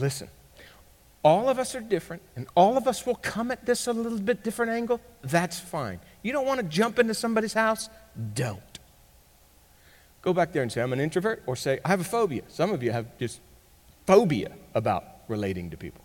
listen, 0.00 0.26
all 1.22 1.48
of 1.48 1.60
us 1.60 1.76
are 1.76 1.80
different, 1.80 2.22
and 2.34 2.48
all 2.56 2.76
of 2.76 2.88
us 2.88 3.06
will 3.06 3.14
come 3.14 3.52
at 3.52 3.64
this 3.64 3.86
a 3.86 3.92
little 3.92 4.18
bit 4.18 4.42
different 4.42 4.72
angle. 4.72 5.00
That's 5.22 5.60
fine. 5.60 6.00
You 6.24 6.32
don't 6.32 6.46
want 6.46 6.58
to 6.58 6.66
jump 6.66 6.98
into 6.98 7.14
somebody's 7.14 7.54
house? 7.54 7.88
Don't. 8.34 8.80
Go 10.20 10.32
back 10.32 10.52
there 10.52 10.62
and 10.62 10.72
say, 10.72 10.82
I'm 10.82 10.92
an 10.92 10.98
introvert, 10.98 11.44
or 11.46 11.54
say, 11.54 11.78
I 11.84 11.90
have 11.90 12.00
a 12.00 12.02
phobia. 12.02 12.42
Some 12.48 12.72
of 12.72 12.82
you 12.82 12.90
have 12.90 13.06
just 13.18 13.40
phobia 14.04 14.50
about 14.74 15.04
relating 15.28 15.70
to 15.70 15.76
people. 15.76 16.03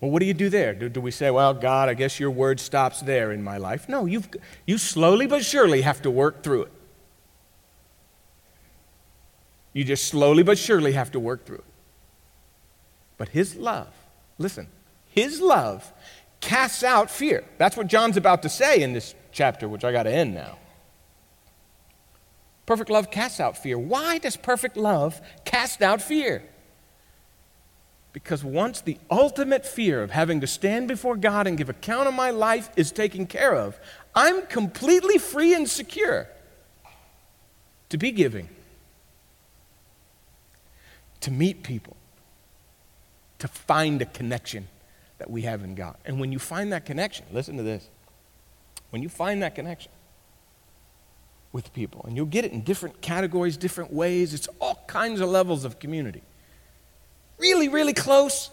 Well, 0.00 0.10
what 0.10 0.20
do 0.20 0.26
you 0.26 0.34
do 0.34 0.48
there? 0.48 0.72
Do, 0.72 0.88
do, 0.88 1.00
we 1.00 1.10
say, 1.10 1.30
well, 1.30 1.52
God, 1.52 1.88
I 1.90 1.94
guess 1.94 2.18
your 2.18 2.30
word 2.30 2.58
stops 2.58 3.00
there 3.00 3.32
in 3.32 3.42
my 3.42 3.58
life? 3.58 3.88
No, 3.88 4.06
you've, 4.06 4.28
you 4.66 4.78
slowly 4.78 5.26
but 5.26 5.44
surely 5.44 5.82
have 5.82 6.00
to 6.02 6.10
work 6.10 6.42
through 6.42 6.62
it. 6.62 6.72
You 9.72 9.84
just 9.84 10.06
slowly 10.06 10.42
but 10.42 10.58
surely 10.58 10.92
have 10.92 11.12
to 11.12 11.20
work 11.20 11.44
through 11.44 11.58
it. 11.58 11.64
But 13.18 13.28
His 13.28 13.56
love, 13.56 13.92
listen, 14.38 14.68
His 15.10 15.40
love 15.40 15.92
casts 16.40 16.82
out 16.82 17.10
fear. 17.10 17.44
That's 17.58 17.76
what 17.76 17.86
John's 17.86 18.16
about 18.16 18.42
to 18.42 18.48
say 18.48 18.82
in 18.82 18.94
this 18.94 19.14
chapter, 19.32 19.68
which 19.68 19.84
I 19.84 19.92
got 19.92 20.04
to 20.04 20.10
end 20.10 20.34
now. 20.34 20.56
Perfect 22.64 22.88
love 22.88 23.10
casts 23.10 23.38
out 23.38 23.58
fear. 23.58 23.78
Why 23.78 24.18
does 24.18 24.36
perfect 24.36 24.76
love 24.76 25.20
cast 25.44 25.82
out 25.82 26.00
fear? 26.00 26.42
Because 28.12 28.42
once 28.42 28.80
the 28.80 28.98
ultimate 29.10 29.64
fear 29.64 30.02
of 30.02 30.10
having 30.10 30.40
to 30.40 30.46
stand 30.46 30.88
before 30.88 31.16
God 31.16 31.46
and 31.46 31.56
give 31.56 31.68
account 31.68 32.08
of 32.08 32.14
my 32.14 32.30
life 32.30 32.68
is 32.76 32.90
taken 32.90 33.26
care 33.26 33.54
of, 33.54 33.78
I'm 34.14 34.46
completely 34.46 35.18
free 35.18 35.54
and 35.54 35.68
secure 35.68 36.28
to 37.88 37.98
be 37.98 38.10
giving, 38.10 38.48
to 41.20 41.30
meet 41.30 41.62
people, 41.62 41.96
to 43.38 43.46
find 43.46 44.02
a 44.02 44.06
connection 44.06 44.68
that 45.18 45.30
we 45.30 45.42
have 45.42 45.62
in 45.62 45.74
God. 45.74 45.96
And 46.04 46.18
when 46.18 46.32
you 46.32 46.38
find 46.38 46.72
that 46.72 46.84
connection, 46.84 47.26
listen 47.32 47.56
to 47.58 47.62
this. 47.62 47.88
When 48.90 49.02
you 49.02 49.08
find 49.08 49.42
that 49.42 49.54
connection 49.54 49.92
with 51.52 51.72
people, 51.72 52.04
and 52.06 52.16
you'll 52.16 52.26
get 52.26 52.44
it 52.44 52.52
in 52.52 52.62
different 52.62 53.00
categories, 53.00 53.56
different 53.56 53.92
ways, 53.92 54.34
it's 54.34 54.48
all 54.60 54.84
kinds 54.88 55.20
of 55.20 55.28
levels 55.28 55.64
of 55.64 55.78
community 55.78 56.22
really, 57.40 57.68
really 57.68 57.94
close, 57.94 58.50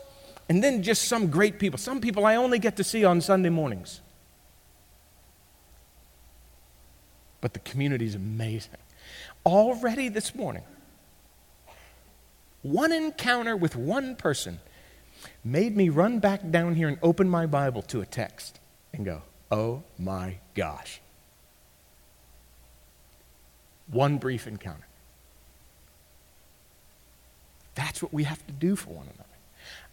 and 0.49 0.63
then 0.63 0.81
just 0.81 1.07
some 1.07 1.29
great 1.29 1.59
people. 1.59 1.77
Some 1.77 2.01
people 2.01 2.25
I 2.25 2.35
only 2.35 2.59
get 2.59 2.77
to 2.77 2.83
see 2.83 3.05
on 3.05 3.21
Sunday 3.21 3.49
mornings. 3.49 4.01
But 7.41 7.53
the 7.53 7.59
community 7.59 8.05
is 8.05 8.15
amazing. 8.15 8.77
Already 9.45 10.09
this 10.09 10.33
morning, 10.33 10.63
one 12.63 12.91
encounter 12.91 13.55
with 13.55 13.75
one 13.75 14.15
person 14.15 14.59
made 15.43 15.75
me 15.75 15.89
run 15.89 16.19
back 16.19 16.49
down 16.49 16.75
here 16.75 16.87
and 16.87 16.97
open 17.01 17.29
my 17.29 17.45
Bible 17.45 17.81
to 17.83 18.01
a 18.01 18.05
text 18.05 18.59
and 18.93 19.05
go, 19.05 19.21
oh 19.51 19.83
my 19.97 20.37
gosh. 20.55 21.01
One 23.89 24.17
brief 24.17 24.47
encounter. 24.47 24.85
That's 27.77 28.01
what 28.01 28.11
we 28.11 28.23
have 28.23 28.43
to 28.47 28.51
do 28.51 28.75
for 28.75 28.89
one 28.89 29.05
another. 29.05 29.23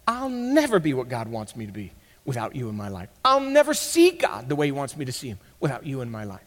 I'll 0.09 0.31
never 0.31 0.81
be 0.81 0.95
what 0.95 1.11
God 1.11 1.29
wants 1.29 1.55
me 1.55 1.67
to 1.67 1.73
be 1.73 1.93
without 2.25 2.57
you 2.57 2.71
in 2.71 2.77
my 2.77 2.89
life. 2.89 3.11
I'll 3.23 3.41
never 3.41 3.75
see 3.75 4.13
God 4.13 4.49
the 4.49 4.57
way 4.57 4.67
He 4.67 4.73
wants 4.73 4.97
me 4.97 5.05
to 5.05 5.13
see 5.13 5.29
Him 5.29 5.39
without 5.61 5.85
you 5.85 6.01
in 6.01 6.11
my 6.11 6.25
life. 6.25 6.41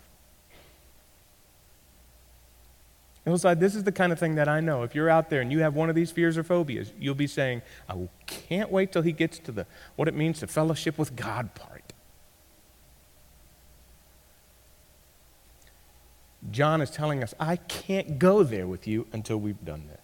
Hillside, 3.24 3.60
this 3.60 3.76
is 3.76 3.84
the 3.84 3.92
kind 3.92 4.12
of 4.12 4.18
thing 4.18 4.36
that 4.36 4.48
I 4.48 4.62
know. 4.62 4.82
If 4.82 4.96
you're 4.96 5.12
out 5.12 5.30
there 5.30 5.42
and 5.42 5.52
you 5.52 5.60
have 5.60 5.76
one 5.76 5.90
of 5.90 5.96
these 5.96 6.10
fears 6.10 6.40
or 6.40 6.44
phobias, 6.44 6.92
you'll 7.00 7.14
be 7.14 7.28
saying, 7.28 7.62
I 7.88 7.96
can't 8.26 8.72
wait 8.72 8.92
till 8.92 9.04
he 9.04 9.12
gets 9.12 9.38
to 9.40 9.52
the 9.52 9.68
what 9.96 10.08
it 10.08 10.16
means 10.16 10.40
to 10.40 10.48
fellowship 10.48 10.98
with 10.98 11.16
God 11.16 11.54
part. 11.54 11.94
John 16.50 16.82
is 16.82 16.90
telling 16.90 17.22
us, 17.22 17.36
I 17.40 17.58
can't 17.58 18.18
go 18.18 18.42
there 18.42 18.66
with 18.66 18.88
you 18.88 19.06
until 19.12 19.38
we've 19.38 19.64
done 19.64 19.84
this. 19.88 19.97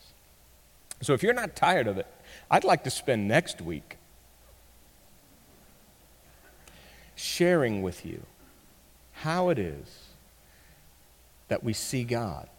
So 1.04 1.14
if 1.14 1.22
you're 1.22 1.34
not 1.34 1.56
tired 1.56 1.88
of 1.88 1.98
it, 1.98 2.08
I'd 2.50 2.64
like 2.64 2.84
to 2.86 2.90
spend 2.90 3.28
next 3.28 3.62
week 3.62 3.98
sharing 7.16 7.82
with 7.82 8.06
you 8.06 8.24
how 9.12 9.50
it 9.50 9.60
is 9.60 10.08
that 11.48 11.64
we 11.64 11.74
see 11.74 12.04
God 12.04 12.50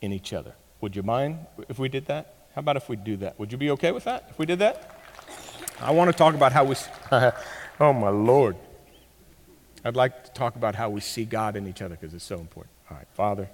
in 0.00 0.12
each 0.12 0.32
other. 0.32 0.54
Would 0.80 0.96
you 0.96 1.02
mind 1.02 1.46
if 1.68 1.78
we 1.78 1.88
did 1.88 2.06
that? 2.06 2.34
How 2.54 2.60
about 2.60 2.76
if 2.76 2.88
we 2.88 2.96
do 2.96 3.16
that? 3.18 3.38
Would 3.38 3.52
you 3.52 3.58
be 3.58 3.70
okay 3.70 3.92
with 3.92 4.04
that 4.04 4.26
if 4.30 4.38
we 4.38 4.46
did 4.46 4.58
that? 4.58 4.98
I 5.80 5.90
want 5.92 6.10
to 6.10 6.16
talk 6.16 6.34
about 6.34 6.52
how 6.52 6.64
we. 6.64 6.74
oh, 7.80 7.92
my 7.92 8.08
Lord. 8.08 8.56
I'd 9.84 9.96
like 9.96 10.24
to 10.24 10.30
talk 10.32 10.56
about 10.56 10.74
how 10.74 10.90
we 10.90 11.00
see 11.00 11.24
God 11.24 11.56
in 11.56 11.66
each 11.66 11.82
other 11.82 11.96
because 11.96 12.14
it's 12.14 12.24
so 12.24 12.38
important. 12.38 12.72
All 12.90 12.96
right, 12.96 13.06
Father. 13.14 13.48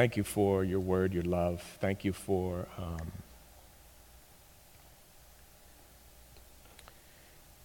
Thank 0.00 0.16
you 0.16 0.24
for 0.24 0.64
your 0.64 0.80
word, 0.80 1.12
your 1.12 1.24
love. 1.24 1.60
Thank 1.78 2.06
you 2.06 2.14
for 2.14 2.66
um, 2.78 3.12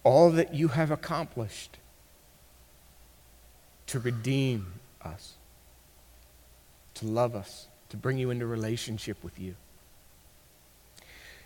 all 0.04 0.30
that 0.32 0.52
you 0.52 0.68
have 0.68 0.90
accomplished 0.90 1.78
to 3.86 3.98
redeem 3.98 4.66
us, 5.02 5.32
to 6.96 7.06
love 7.06 7.34
us, 7.34 7.68
to 7.88 7.96
bring 7.96 8.18
you 8.18 8.28
into 8.28 8.44
relationship 8.44 9.24
with 9.24 9.38
you. 9.38 9.54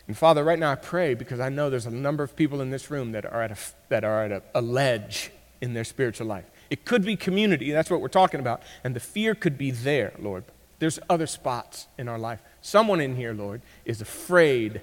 And 0.09 0.19
Father, 0.19 0.43
right 0.43 0.59
now 0.59 0.73
I 0.73 0.75
pray 0.75 1.15
because 1.15 1.39
I 1.39 1.51
know 1.51 1.71
there's 1.71 1.87
a 1.87 1.93
number 1.93 2.25
of 2.25 2.35
people 2.35 2.61
in 2.61 2.71
this 2.71 2.91
room 2.91 3.13
that 3.13 3.25
are 3.25 3.43
at 3.43 3.53
a, 3.53 3.59
that 3.91 4.03
are 4.03 4.25
at 4.25 4.33
a, 4.33 4.43
a 4.57 4.61
ledge 4.61 5.31
in 5.61 5.73
their 5.73 5.85
spiritual 5.85 6.27
life. 6.27 6.51
It 6.69 6.85
could 6.85 7.05
be 7.05 7.15
community, 7.15 7.71
that's 7.71 7.93
what 7.93 8.01
we're 8.01 8.09
talking 8.09 8.41
about, 8.41 8.65
and 8.83 8.97
the 8.97 8.99
fear 8.99 9.37
could 9.37 9.57
be 9.57 9.71
there, 9.71 10.15
Lord. 10.19 10.43
There's 10.81 10.99
other 11.09 11.27
spots 11.27 11.87
in 11.97 12.09
our 12.09 12.19
life. 12.19 12.41
Someone 12.63 13.01
in 13.01 13.15
here, 13.15 13.35
Lord, 13.35 13.61
is 13.85 14.01
afraid 14.01 14.81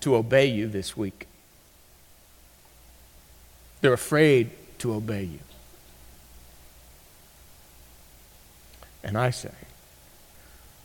to 0.00 0.16
obey 0.16 0.46
you 0.46 0.66
this 0.66 0.96
week. 0.96 1.28
They're 3.80 3.92
afraid 3.92 4.50
to 4.80 4.92
obey 4.92 5.22
you. 5.22 5.38
And 9.04 9.16
I 9.16 9.30
say, 9.30 9.52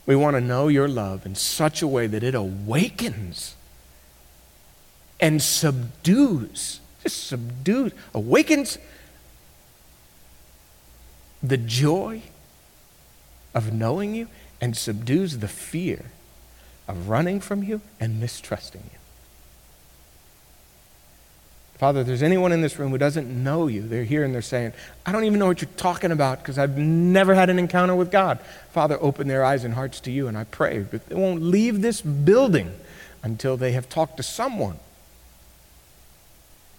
we 0.06 0.16
want 0.16 0.36
to 0.36 0.42
know 0.42 0.68
your 0.68 0.88
love 0.88 1.26
in 1.26 1.36
such 1.36 1.82
a 1.82 1.88
way 1.88 2.08
that 2.08 2.24
it 2.24 2.36
awakens 2.36 3.56
and 5.20 5.42
subdues, 5.42 6.80
just 7.02 7.24
subdues, 7.24 7.94
awakens 8.14 8.78
the 11.42 11.58
joy 11.58 12.22
of 13.58 13.74
knowing 13.74 14.14
you 14.14 14.28
and 14.62 14.78
subdues 14.78 15.40
the 15.40 15.48
fear 15.48 16.06
of 16.88 17.10
running 17.10 17.40
from 17.40 17.64
you 17.64 17.82
and 18.00 18.22
mistrusting 18.22 18.84
you. 18.94 19.00
Father, 21.80 22.02
if 22.02 22.08
there's 22.08 22.22
anyone 22.22 22.52
in 22.52 22.62
this 22.62 22.78
room 22.78 22.92
who 22.92 23.00
doesn't 23.00 23.28
know 23.28 23.66
you, 23.66 23.82
they're 23.82 24.04
here 24.04 24.24
and 24.24 24.32
they're 24.32 24.44
saying, 24.44 24.74
I 25.08 25.12
don't 25.12 25.24
even 25.24 25.40
know 25.40 25.48
what 25.48 25.60
you're 25.60 25.72
talking 25.76 26.12
about 26.12 26.38
because 26.40 26.60
I've 26.60 26.78
never 26.78 27.34
had 27.34 27.50
an 27.50 27.58
encounter 27.58 27.96
with 27.96 28.12
God. 28.12 28.40
Father, 28.72 28.98
open 29.02 29.28
their 29.28 29.44
eyes 29.44 29.64
and 29.64 29.74
hearts 29.74 30.00
to 30.02 30.12
you, 30.12 30.28
and 30.28 30.38
I 30.38 30.44
pray 30.44 30.80
that 30.80 31.10
they 31.10 31.16
won't 31.16 31.42
leave 31.42 31.82
this 31.82 32.02
building 32.02 32.74
until 33.24 33.58
they 33.58 33.72
have 33.72 33.90
talked 33.90 34.18
to 34.18 34.24
someone 34.24 34.78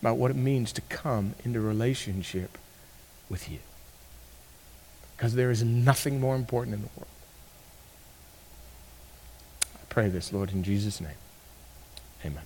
about 0.01 0.17
what 0.17 0.31
it 0.31 0.37
means 0.37 0.73
to 0.75 0.81
come 0.83 1.35
into 1.45 1.61
relationship 1.61 2.57
with 3.29 3.51
you. 3.51 3.59
Because 5.19 5.35
there 5.35 5.51
is 5.51 5.65
nothing 5.65 6.21
more 6.21 6.37
important 6.37 6.77
in 6.77 6.81
the 6.81 6.89
world. 6.97 7.09
I 9.75 9.85
pray 9.89 10.09
this, 10.09 10.33
Lord, 10.33 10.53
in 10.53 10.63
Jesus' 10.63 11.01
name. 11.01 11.11
Amen. 12.25 12.45